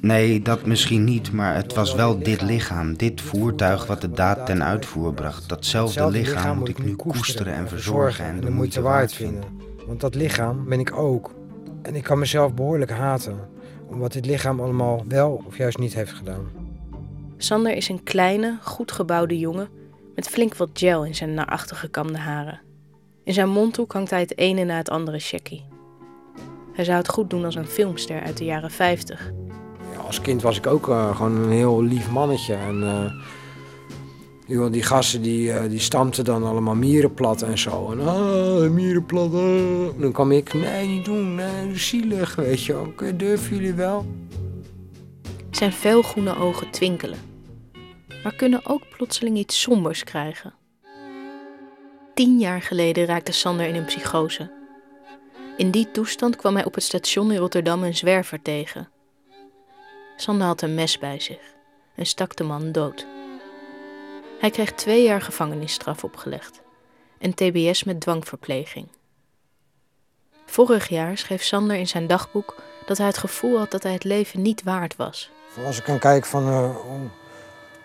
[0.00, 4.46] Nee, dat misschien niet, maar het was wel dit lichaam, dit voertuig wat de daad
[4.46, 5.48] ten uitvoer bracht.
[5.48, 9.44] Datzelfde lichaam moet ik nu koesteren en verzorgen en de moeite waard vinden.
[9.86, 11.34] Want dat lichaam ben ik ook.
[11.82, 13.38] En ik kan mezelf behoorlijk haten.
[13.88, 16.50] Wat dit lichaam allemaal wel of juist niet heeft gedaan.
[17.36, 19.68] Sander is een kleine, goed gebouwde jongen
[20.14, 22.60] met flink wat gel in zijn naar achter gekamde haren.
[23.24, 25.64] In zijn mondhoek hangt hij het ene na het andere checkie.
[26.72, 29.32] Hij zou het goed doen als een filmster uit de jaren 50.
[29.92, 32.54] Ja, als kind was ik ook eh, gewoon een heel lief mannetje.
[32.54, 33.12] En eh,
[34.48, 37.90] Die, die gasten die, eh, die stampten dan allemaal mieren plat en zo.
[37.90, 39.34] En ah, mieren plat.
[39.34, 40.00] ah.
[40.00, 42.82] Dan kwam ik, nee, niet doen, nee, zielig, weet je wel.
[42.84, 44.06] Oké, durven jullie wel?
[45.50, 47.18] Zijn felgroene ogen twinkelen,
[48.22, 50.54] maar kunnen ook plotseling iets sombers krijgen.
[52.14, 54.50] Tien jaar geleden raakte Sander in een psychose.
[55.56, 58.88] In die toestand kwam hij op het station in Rotterdam een zwerver tegen.
[60.16, 61.54] Sander had een mes bij zich
[61.94, 63.06] en stak de man dood.
[64.38, 66.60] Hij kreeg twee jaar gevangenisstraf opgelegd
[67.18, 68.88] en TBS met dwangverpleging.
[70.46, 74.04] Vorig jaar schreef Sander in zijn dagboek dat hij het gevoel had dat hij het
[74.04, 75.30] leven niet waard was.
[75.64, 76.76] Als ik kijken van, eh,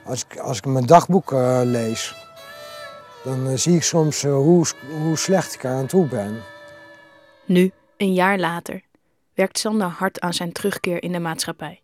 [0.06, 2.16] als, ik, als ik mijn dagboek eh, lees,
[3.24, 4.66] dan eh, zie ik soms hoe,
[5.02, 6.42] hoe slecht ik aan toe ben.
[7.46, 8.82] Nu, een jaar later,
[9.34, 11.82] werkt Sander hard aan zijn terugkeer in de maatschappij.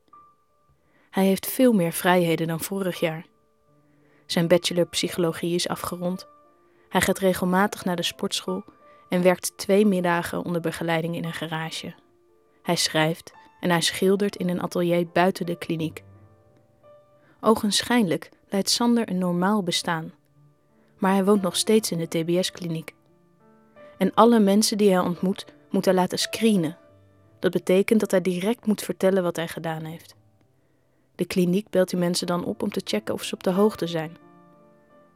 [1.10, 3.26] Hij heeft veel meer vrijheden dan vorig jaar.
[4.32, 6.28] Zijn bachelor psychologie is afgerond.
[6.90, 8.64] Hij gaat regelmatig naar de sportschool
[9.10, 11.94] en werkt twee middagen onder begeleiding in een garage.
[12.64, 16.04] Hij schrijft en hij schildert in een atelier buiten de kliniek.
[17.42, 20.14] Ogenschijnlijk leidt Sander een normaal bestaan.
[20.98, 22.94] Maar hij woont nog steeds in de TBS-kliniek.
[23.98, 26.78] En alle mensen die hij ontmoet, moet hij laten screenen.
[27.40, 30.16] Dat betekent dat hij direct moet vertellen wat hij gedaan heeft.
[31.20, 33.88] De kliniek belt die mensen dan op om te checken of ze op de hoogte
[33.88, 34.18] zijn.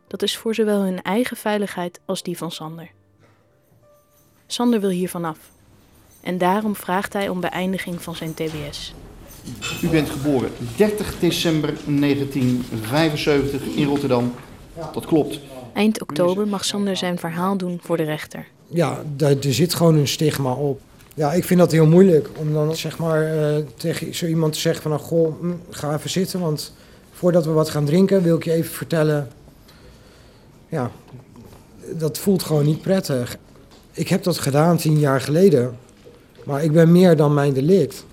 [0.07, 2.91] Dat is voor zowel hun eigen veiligheid als die van Sander.
[4.47, 5.37] Sander wil hier vanaf.
[6.21, 8.93] En daarom vraagt hij om beëindiging van zijn TBS.
[9.81, 14.33] U bent geboren 30 december 1975 in Rotterdam.
[14.93, 15.39] Dat klopt.
[15.73, 18.47] Eind oktober mag Sander zijn verhaal doen voor de rechter.
[18.67, 20.81] Ja, daar, er zit gewoon een stigma op.
[21.13, 24.59] Ja, ik vind dat heel moeilijk om dan zeg maar eh, tegen zo iemand te
[24.59, 24.91] zeggen van...
[24.91, 26.73] nou, goh, hm, ga even zitten, want
[27.11, 29.27] voordat we wat gaan drinken wil ik je even vertellen...
[30.69, 30.91] Ja,
[31.91, 33.37] dat voelt gewoon niet prettig.
[33.91, 35.77] Ik heb dat gedaan tien jaar geleden,
[36.43, 38.05] maar ik ben meer dan mijn delict.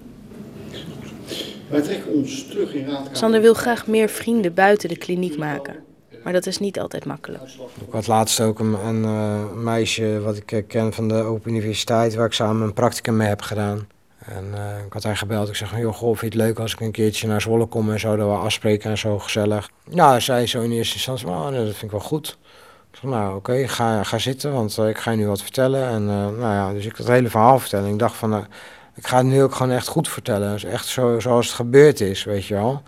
[1.68, 3.16] Wij trekken ons terug in raadkamer.
[3.16, 5.76] Sander wil graag meer vrienden buiten de kliniek maken.
[6.22, 7.42] Maar dat is niet altijd makkelijk.
[7.86, 11.50] Ik had laatst ook een, een eh, meisje wat ik eh, ken van de Open
[11.50, 12.14] Universiteit...
[12.14, 13.88] waar ik samen een practicum mee heb gedaan.
[14.18, 15.48] En eh, ik had haar gebeld.
[15.48, 17.90] Ik zeg joh, goh, vind je het leuk als ik een keertje naar Zwolle kom...
[17.90, 19.70] en zo, dat we afspreken en zo, gezellig.
[19.90, 22.38] Ja, zei zo in eerste instantie, nee, dat vind ik wel goed.
[22.92, 25.88] Ik zeg, nou, oké, ga, ga zitten, want ik ga je nu wat vertellen.
[25.88, 27.90] En nou ja, dus ik dat hele verhaal vertellen.
[27.92, 28.44] Ik dacht van, nou,
[28.94, 30.52] ik ga het nu ook gewoon echt goed vertellen.
[30.52, 32.82] Dus echt zo, zoals het gebeurd is, weet je wel.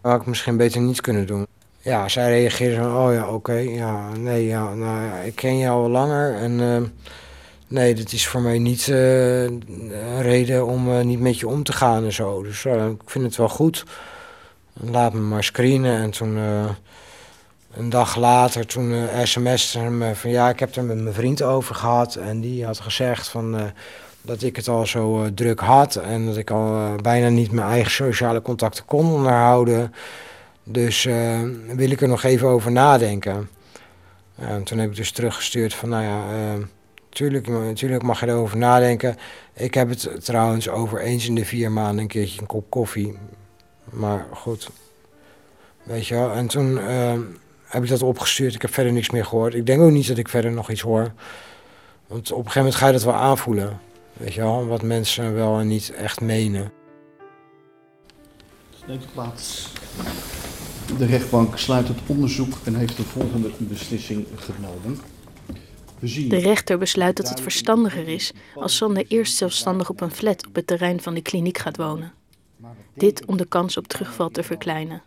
[0.00, 1.46] Dat had ik misschien beter niet kunnen doen.
[1.80, 5.88] Ja, zij reageerde zo, oh ja, oké, ja, nee, ja, nou, ik ken je al
[5.88, 6.82] langer en eh,
[7.68, 11.62] nee, dit is voor mij niet eh, een reden om eh, niet met je om
[11.62, 12.42] te gaan en zo.
[12.42, 13.84] Dus eh, ik vind het wel goed.
[14.72, 16.36] Laat me maar screenen en toen,
[17.74, 21.74] een dag later, toen sms hem van ja, ik heb er met mijn vriend over
[21.74, 23.72] gehad en die had gezegd van...
[24.22, 27.90] dat ik het al zo druk had en dat ik al bijna niet mijn eigen
[27.90, 29.94] sociale contacten kon onderhouden.
[30.70, 31.40] Dus eh,
[31.74, 33.48] wil ik er nog even over nadenken.
[34.34, 36.64] En toen heb ik dus teruggestuurd van, nou ja, eh,
[37.08, 39.16] tuurlijk, tuurlijk mag je erover nadenken.
[39.54, 43.18] Ik heb het trouwens over eens in de vier maanden een keertje een kop koffie.
[43.84, 44.70] Maar goed,
[45.82, 46.32] weet je wel.
[46.32, 47.18] En toen eh,
[47.64, 48.54] heb ik dat opgestuurd.
[48.54, 49.54] Ik heb verder niks meer gehoord.
[49.54, 51.12] Ik denk ook niet dat ik verder nog iets hoor.
[52.06, 53.80] Want op een gegeven moment ga je dat wel aanvoelen.
[54.12, 56.72] Weet je wel, wat mensen wel en niet echt menen.
[58.88, 59.72] U plaats.
[60.96, 65.00] De rechtbank sluit het onderzoek en heeft de volgende beslissing genomen.
[66.00, 70.54] De rechter besluit dat het verstandiger is als Sander eerst zelfstandig op een flat op
[70.54, 72.12] het terrein van de kliniek gaat wonen.
[72.94, 75.02] Dit om de kans op terugval te verkleinen.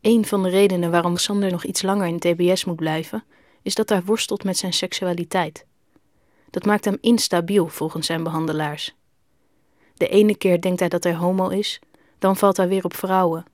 [0.00, 3.24] Een van de redenen waarom Sander nog iets langer in TBS moet blijven,
[3.62, 5.66] is dat hij worstelt met zijn seksualiteit.
[6.50, 8.94] Dat maakt hem instabiel volgens zijn behandelaars.
[9.94, 11.80] De ene keer denkt hij dat hij homo is,
[12.18, 13.44] dan valt hij weer op vrouwen.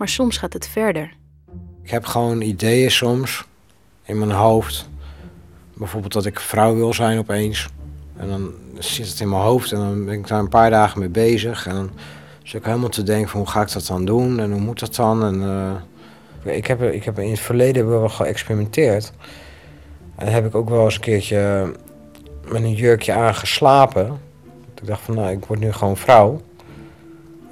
[0.00, 1.12] Maar soms gaat het verder.
[1.82, 3.44] Ik heb gewoon ideeën soms
[4.04, 4.88] in mijn hoofd.
[5.74, 7.68] Bijvoorbeeld dat ik vrouw wil zijn opeens.
[8.16, 10.98] En dan zit het in mijn hoofd en dan ben ik daar een paar dagen
[10.98, 11.66] mee bezig.
[11.66, 11.90] En dan
[12.42, 14.80] zit ik helemaal te denken van hoe ga ik dat dan doen en hoe moet
[14.80, 15.24] dat dan?
[15.24, 15.42] En,
[16.44, 19.12] eh, ik, heb, ik heb in het verleden wel geëxperimenteerd.
[20.16, 21.72] En dan heb ik ook wel eens een keertje
[22.44, 24.20] met een jurkje aangeslapen.
[24.74, 26.40] Ik dacht van nou, ik word nu gewoon vrouw.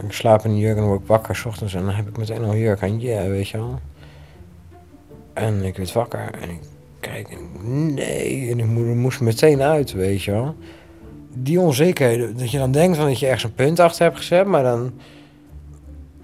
[0.03, 2.09] Ik slaap in een jurk en dan word ik wakker s ochtends en dan heb
[2.09, 3.01] ik meteen al jurk aan.
[3.01, 3.79] Ja, weet je wel.
[5.33, 6.61] En ik werd wakker en ik
[7.01, 10.55] kijk en nee, en ik mo- moest meteen uit, weet je wel.
[11.35, 14.47] Die onzekerheid, dat je dan denkt van dat je ergens een punt achter hebt gezet,
[14.47, 14.93] maar dan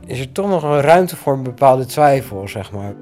[0.06, 2.94] is er toch nog een ruimte voor een bepaalde twijfel, zeg maar.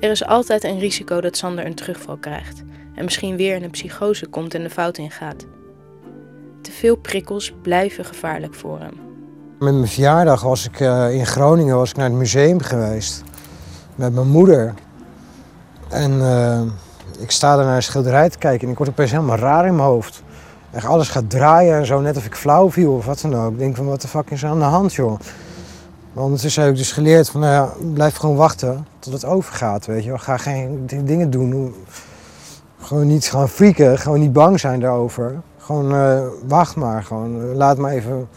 [0.00, 2.62] Er is altijd een risico dat Sander een terugval krijgt
[2.94, 5.46] en misschien weer in een psychose komt en de fout ingaat.
[6.60, 9.07] Te veel prikkels blijven gevaarlijk voor hem.
[9.58, 13.22] Met mijn verjaardag was ik eh, in Groningen was ik naar het museum geweest.
[13.94, 14.74] Met mijn moeder.
[15.88, 16.60] En eh,
[17.18, 19.76] ik sta daar naar een schilderij te kijken en ik word opeens helemaal raar in
[19.76, 20.22] mijn hoofd.
[20.70, 23.52] Echt alles gaat draaien en zo, net of ik flauw viel of wat dan ook.
[23.52, 25.18] Ik denk van, wat de fuck is er aan de hand, joh?
[26.12, 29.86] Maar ondertussen heb ik dus geleerd van, nou ja, blijf gewoon wachten tot het overgaat,
[29.86, 30.18] weet je.
[30.18, 31.74] Ga geen dingen doen.
[32.80, 35.40] Gewoon niet gaan freaken, gewoon niet bang zijn daarover.
[35.58, 38.28] Gewoon eh, wacht maar, gewoon laat maar even...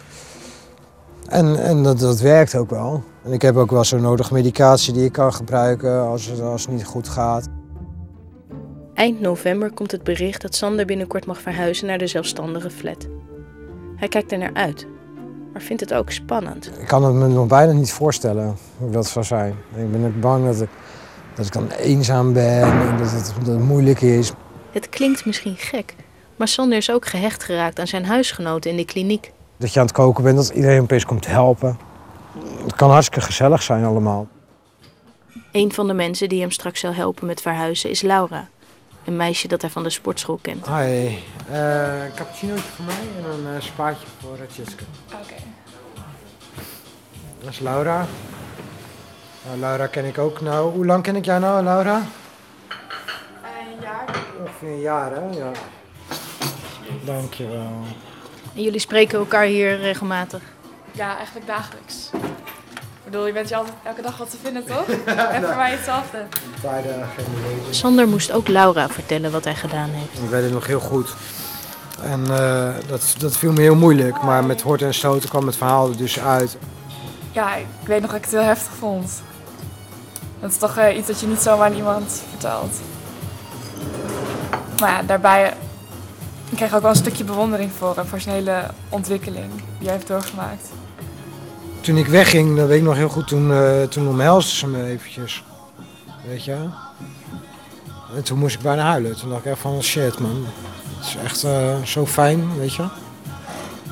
[1.31, 3.03] En, en dat, dat werkt ook wel.
[3.23, 6.61] En ik heb ook wel zo nodig medicatie die ik kan gebruiken als het, als
[6.61, 7.47] het niet goed gaat.
[8.93, 13.07] Eind november komt het bericht dat Sander binnenkort mag verhuizen naar de zelfstandige flat.
[13.95, 14.87] Hij kijkt er naar uit,
[15.53, 16.71] maar vindt het ook spannend.
[16.79, 19.55] Ik kan het me nog bijna niet voorstellen hoe dat zou zijn.
[19.75, 20.69] Ik ben ook bang dat ik,
[21.35, 24.31] dat ik dan eenzaam ben en dat het, dat het moeilijk is.
[24.71, 25.95] Het klinkt misschien gek,
[26.35, 29.31] maar Sander is ook gehecht geraakt aan zijn huisgenoten in de kliniek.
[29.61, 31.77] Dat je aan het koken bent, dat iedereen opeens komt helpen.
[32.63, 34.27] Het kan hartstikke gezellig zijn allemaal.
[35.51, 38.47] Een van de mensen die hem straks zal helpen met verhuizen is Laura.
[39.05, 40.67] Een meisje dat hij van de sportschool kent.
[40.67, 44.83] Hi, eh, een cappuccinootje voor mij en een eh, spaatje voor uh, Tjitske.
[45.05, 45.35] Oké.
[47.39, 48.05] Dat is Laura.
[49.45, 50.71] Nou, Laura ken ik ook nou.
[50.73, 51.97] Hoe lang ken ik jou nou, Laura?
[51.97, 54.23] Een jaar.
[54.39, 55.37] Ongeveer een jaar, hè?
[55.37, 55.51] Ja.
[57.05, 57.69] Dankjewel.
[58.55, 60.41] En jullie spreken elkaar hier regelmatig.
[60.91, 62.09] Ja, eigenlijk dagelijks.
[62.13, 64.87] Ik bedoel, je bent je altijd elke dag wat te vinden, toch?
[65.35, 66.25] en voor mij hetzelfde.
[67.69, 70.23] Sander moest ook Laura vertellen wat hij gedaan heeft.
[70.23, 71.09] Ik weet het nog heel goed.
[72.03, 74.21] En eh, dat, dat viel me heel moeilijk.
[74.21, 76.57] Maar met horten en stoten kwam het verhaal er dus uit.
[77.31, 79.21] Ja, ik weet nog dat ik het heel heftig vond.
[80.39, 82.75] Dat is toch eh, iets dat je niet zomaar aan iemand vertelt.
[84.79, 85.53] Maar ja, daarbij
[86.51, 89.95] ik kreeg ook wel een stukje bewondering voor hem, voor zijn hele ontwikkeling die hij
[89.95, 90.69] heeft doorgemaakt.
[91.81, 94.83] Toen ik wegging, dat weet ik nog heel goed, toen, uh, toen omhelsde ze me
[94.83, 95.43] eventjes.
[96.27, 96.69] Weet je?
[98.15, 99.15] En toen moest ik bijna huilen.
[99.15, 100.45] Toen dacht ik echt van shit man.
[100.97, 102.85] Het is echt uh, zo fijn, weet je?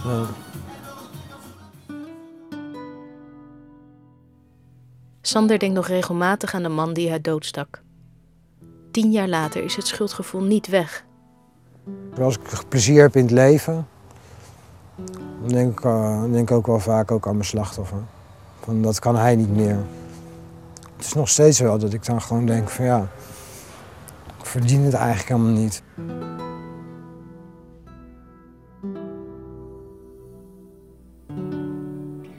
[0.03, 0.25] Ja.
[5.21, 7.81] Sander denkt nog regelmatig aan de man die hij doodstak.
[8.91, 11.07] Tien jaar later is het schuldgevoel niet weg.
[12.19, 13.87] Als ik plezier heb in het leven,
[15.41, 18.01] dan denk ik, uh, denk ook wel vaak ook aan mijn slachtoffer.
[18.59, 19.77] Van, dat kan hij niet meer.
[20.95, 23.07] Het is nog steeds wel dat ik dan gewoon denk van ja,
[24.39, 25.83] ik verdien het eigenlijk helemaal niet.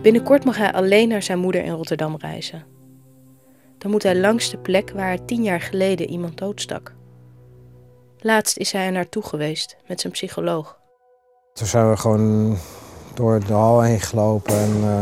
[0.03, 2.64] Binnenkort mag hij alleen naar zijn moeder in Rotterdam reizen.
[3.78, 6.94] Dan moet hij langs de plek waar tien jaar geleden iemand doodstak.
[8.23, 10.79] Laatst is hij er naartoe geweest met zijn psycholoog.
[11.53, 12.57] Toen zijn we gewoon
[13.14, 15.01] door de hal heen gelopen en uh,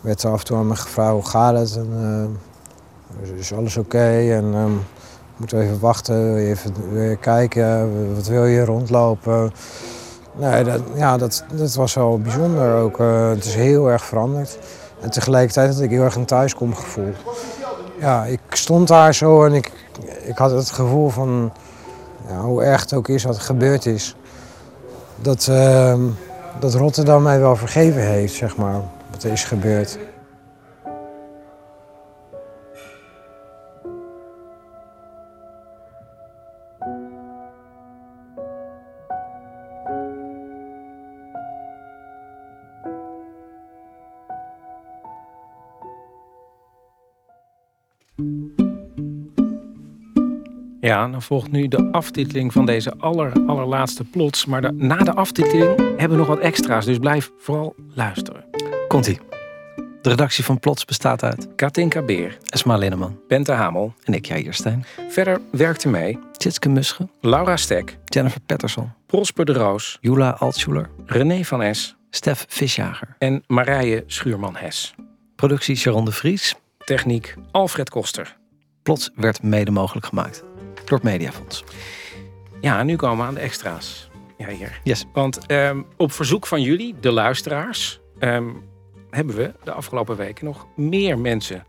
[0.00, 1.76] werd er af en toe aan me gevraagd hoe gaat het.
[1.76, 2.38] En,
[3.22, 4.32] uh, is alles oké?
[4.32, 4.86] En um,
[5.36, 9.52] moeten we even wachten, wil je even kijken, wat wil je rondlopen?
[10.38, 12.98] Dat, ja, dat, was wel bijzonder ook.
[12.98, 14.58] Uh, het is heel erg veranderd.
[15.00, 17.12] En tegelijkertijd had ik heel erg een thuiskomgevoel.
[17.98, 19.72] Ja, ik stond daar zo en ik,
[20.24, 21.52] ik had het gevoel van
[22.30, 24.16] ja, hoe erg het ook is wat er gebeurd is.
[25.16, 25.94] Dat, uh,
[26.60, 29.98] dat Rotterdam mij wel vergeven heeft, zeg maar, wat er is gebeurd.
[50.80, 54.46] Ja, dan volgt nu de aftiteling van deze aller, allerlaatste plots.
[54.46, 58.44] Maar de, na de aftiteling hebben we nog wat extra's, dus blijf vooral luisteren.
[58.88, 59.18] Komt-ie.
[60.02, 64.54] De redactie van Plots bestaat uit Katinka Beer, Esma Linneman Bente Hamel en ik, Jair
[64.54, 64.84] Stijn.
[65.08, 71.44] Verder werkte mee Tjitske Musche, Laura Stek, Jennifer Patterson, Prosper de Roos, Jula Altschuler, René
[71.44, 74.94] van Es, Stef Visjager en Marije Schuurman-Hes.
[75.36, 76.54] Productie Sharon de Vries.
[76.84, 78.36] Techniek Alfred Koster.
[78.82, 80.44] Plots werd mede mogelijk gemaakt
[80.90, 81.64] door het Mediafonds.
[82.60, 84.10] Ja, nu komen we aan de extra's.
[84.36, 84.80] Ja, hier.
[84.84, 85.06] Yes.
[85.12, 88.62] Want um, op verzoek van jullie, de luisteraars, um,
[89.10, 91.64] hebben we de afgelopen weken nog meer mensen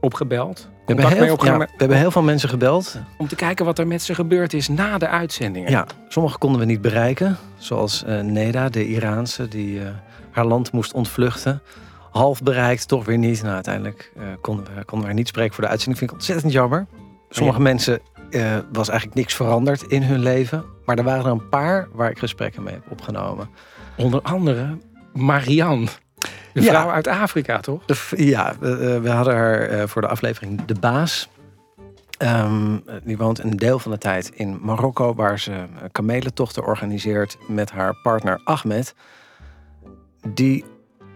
[0.00, 0.68] opgebeld.
[0.86, 2.96] We hebben, heel, ja, we hebben heel veel mensen gebeld.
[3.18, 5.70] Om te kijken wat er met ze gebeurd is na de uitzendingen.
[5.70, 7.36] Ja, sommige konden we niet bereiken.
[7.58, 9.88] Zoals uh, Neda, de Iraanse, die uh,
[10.30, 11.62] haar land moest ontvluchten.
[12.10, 13.42] half bereikt, toch weer niet.
[13.42, 15.98] Nou, uiteindelijk eh, konden, we, konden we haar niet spreken voor de uitzending.
[15.98, 16.86] Vind ik ontzettend jammer.
[17.28, 17.64] Sommige Ja.
[17.64, 18.00] mensen
[18.30, 20.64] eh, was eigenlijk niks veranderd in hun leven.
[20.84, 23.48] Maar er waren er een paar waar ik gesprekken mee heb opgenomen.
[23.96, 24.78] Onder andere
[25.12, 25.86] Marianne.
[26.52, 26.70] De Ja.
[26.72, 27.84] vrouw uit Afrika, toch?
[27.84, 31.28] De ja, we, eh, we hadden haar eh, voor de aflevering De Baas.
[32.18, 37.70] Eh, die woont een deel van de tijd in Marokko, waar ze kamelentochten organiseert met
[37.70, 38.94] haar partner Ahmed.
[40.28, 40.64] Die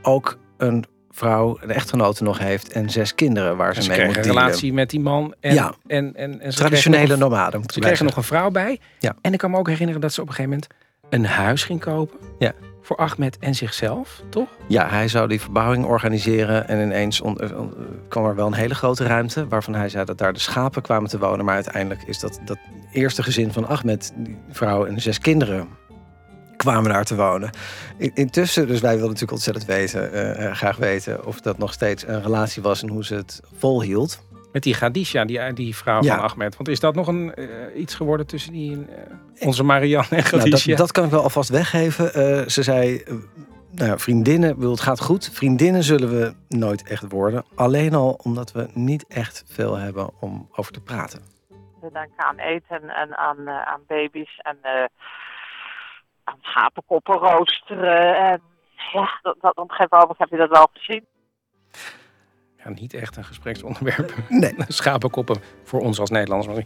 [0.02, 0.84] ook een
[1.18, 4.40] vrouw, een echtgenote nog heeft en zes kinderen waar ze, Ze mee moet een dealen.
[4.42, 5.34] relatie met die man.
[5.40, 5.72] En, Ja.
[5.86, 8.80] en, en, en Traditionele nomaden, Ze kregen nog een vrouw bij.
[8.98, 9.16] Ja.
[9.20, 10.74] En ik kan me ook herinneren dat ze op een gegeven moment
[11.10, 12.18] een huis ging kopen.
[12.38, 12.52] Ja.
[12.82, 14.48] Voor Ahmed en zichzelf, toch?
[14.68, 17.50] Ja, hij zou die verbouwing organiseren en ineens eh, eh,
[18.08, 21.08] kwam er wel een hele grote ruimte waarvan hij zei dat daar de schapen kwamen
[21.10, 21.44] te wonen.
[21.44, 22.58] Maar uiteindelijk is dat dat
[22.92, 25.68] eerste gezin van Ahmed, die vrouw en zes kinderen,
[26.58, 27.50] kwamen daar te wonen.
[27.96, 31.72] In- Intussen, dus wij wilden natuurlijk ontzettend weten, eh, eh, graag weten of dat nog
[31.72, 34.26] steeds een relatie was en hoe ze het volhield.
[34.52, 36.14] Met die Gadisha, die, die vrouw Ja.
[36.16, 36.56] van Ahmed.
[36.56, 37.46] Want is dat nog een, eh,
[37.80, 40.76] iets geworden tussen die, eh, onze Marianne en Nou, dat, Gadisha?
[40.76, 42.14] dat kan ik wel alvast weggeven.
[42.14, 43.14] Eh, ze zei, eh,
[43.70, 45.30] nou, ja, vriendinnen, bedoel, het gaat goed.
[45.32, 47.44] Vriendinnen zullen we nooit echt worden.
[47.54, 51.20] Alleen al omdat we niet echt veel hebben om over te praten.
[51.80, 54.84] We denken aan eten en aan, eh, aan baby's en eh,
[56.40, 58.16] schapenkoppen roosteren.
[58.16, 58.40] En
[58.92, 61.04] ja, dat, dat, op een gegeven moment heb je dat wel gezien.
[62.64, 64.14] Ja, niet echt een gespreksonderwerp.
[64.28, 64.54] Nee.
[64.68, 66.56] Schapenkoppen voor ons als Nederlanders.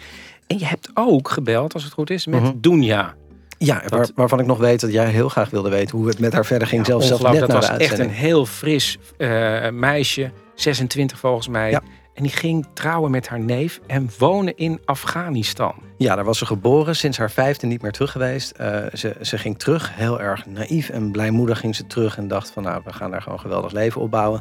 [0.47, 2.53] En je hebt ook gebeld, als het goed is, met Mhm.
[2.57, 3.15] Dunja.
[3.59, 6.33] Ja, waar- waarvan ik nog weet dat jij heel graag wilde weten hoe het met
[6.33, 6.87] haar verder ging.
[6.87, 11.19] zelfs zelfs net Ongelooflijk, na dat de was echt een heel fris eh, meisje, 26
[11.19, 11.81] volgens mij.
[12.15, 15.75] En die ging trouwen met haar neef en wonen in Afghanistan.
[15.97, 18.51] Ja, daar was ze geboren, sinds haar vijfde niet meer terug geweest.
[18.51, 22.51] Eh, ze, ze ging terug, heel erg naïef en blijmoedig ging ze terug en dacht
[22.51, 24.41] van nou, we gaan daar gewoon een geweldig leven opbouwen.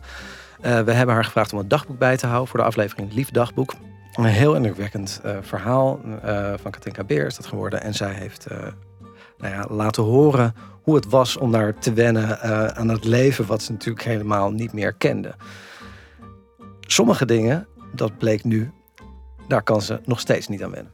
[0.61, 3.29] Eh, we hebben haar gevraagd om een dagboek bij te houden voor de aflevering Lief
[3.29, 3.73] Dagboek.
[4.11, 5.99] Een heel indrukwekkend eh, verhaal
[6.61, 7.81] van Katinka Beer is dat geworden.
[7.81, 8.47] En zij heeft
[9.37, 12.41] nou ja, laten horen hoe het was om daar te wennen
[12.75, 15.35] aan het leven wat ze natuurlijk helemaal niet meer kende.
[16.91, 18.71] Sommige dingen, dat bleek nu,
[19.47, 20.91] daar kan ze nog steeds niet aan wennen.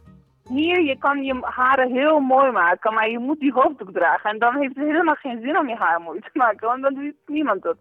[0.49, 4.29] Hier, je kan je haren heel mooi maken, maar je moet die hoofddoek dragen.
[4.31, 6.93] En dan heeft het helemaal geen zin om je haar mooi te maken, want dan
[6.93, 7.77] doet niemand dat.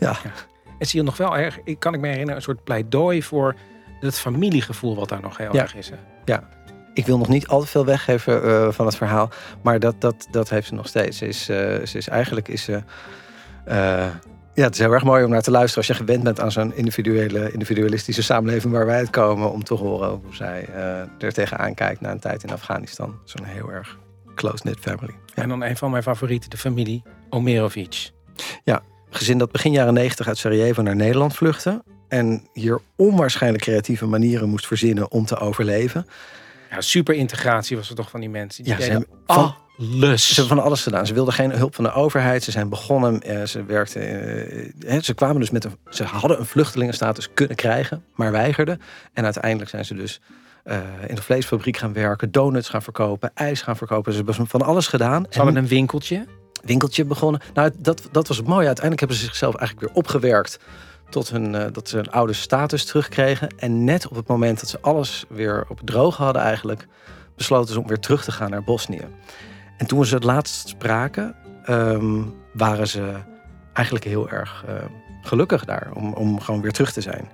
[0.00, 0.14] Ja.
[0.78, 3.54] En zie je nog wel erg, ik kan ik me herinneren, een soort pleidooi voor
[4.00, 5.62] het familiegevoel wat daar nog heel Ja.
[5.62, 5.90] erg is.
[5.90, 5.96] Hè?
[6.24, 6.48] Ja,
[6.94, 9.28] ik wil nog niet al te veel weggeven eh, van het verhaal.
[9.62, 11.18] Maar dat, dat, dat heeft ze nog steeds.
[11.18, 11.56] Ze is, eh,
[11.86, 12.82] ze is eigenlijk is ze.
[13.64, 14.06] eh,
[14.56, 16.52] ja, het is heel erg mooi om naar te luisteren als je gewend bent aan
[16.52, 19.52] zo'n individuele, individualistische samenleving waar wij uitkomen.
[19.52, 23.18] Om te horen hoe zij eh, er tegenaan kijkt na een tijd in Afghanistan.
[23.24, 23.98] Zo'n heel erg
[24.34, 25.14] close-knit family.
[25.34, 28.10] En dan een van mijn favorieten, de familie Omerovic.
[28.64, 31.82] Ja, gezin dat begin jaren negentig uit Sarajevo naar Nederland vluchtte.
[32.08, 36.06] En hier onwaarschijnlijk creatieve manieren moest verzinnen om te overleven.
[36.70, 38.64] Ja, super integratie was er toch van die mensen.
[38.64, 40.28] Die Ja, ze hebben van alles.
[40.28, 41.06] Ze hebben van alles gedaan.
[41.06, 42.42] Ze wilden geen hulp van de overheid.
[42.42, 43.20] Ze zijn begonnen.
[43.22, 44.02] eh, ze werkten.
[44.02, 45.76] eh, hè, ze kwamen dus met een.
[45.90, 48.80] Ze hadden een vluchtelingenstatus kunnen krijgen, maar weigerden.
[49.12, 50.20] En uiteindelijk zijn ze dus
[50.64, 54.12] eh, in de vleesfabriek gaan werken, donuts gaan verkopen, ijs gaan verkopen.
[54.12, 55.26] Ze hebben van alles gedaan.
[55.30, 56.26] Ze hadden een winkeltje.
[56.64, 57.40] Winkeltje begonnen.
[57.54, 58.66] Nou, dat, dat was het mooie.
[58.66, 60.58] Uiteindelijk hebben ze zichzelf eigenlijk weer opgewerkt
[61.10, 63.48] tot hun, eh, dat ze een oude status terugkregen.
[63.56, 66.86] En net op het moment dat ze alles weer op het droog hadden eigenlijk,
[67.36, 69.04] besloten ze om weer terug te gaan naar Bosnië.
[69.76, 72.22] En toen we ze het laatst spraken, ehm,
[72.52, 73.14] waren ze
[73.72, 74.74] eigenlijk heel erg eh,
[75.22, 77.28] gelukkig daar om, om gewoon weer terug te zijn.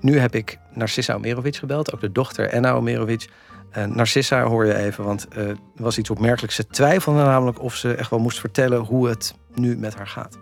[0.00, 3.28] Nu heb ik Narcissa Omerovic gebeld, ook de dochter Enna Omerovic.
[3.72, 6.56] Eh, Narcissa hoor je even, want eh, er was iets opmerkelijks.
[6.56, 10.40] Ze twijfelde namelijk of ze echt wel moest vertellen hoe het nu met haar gaat.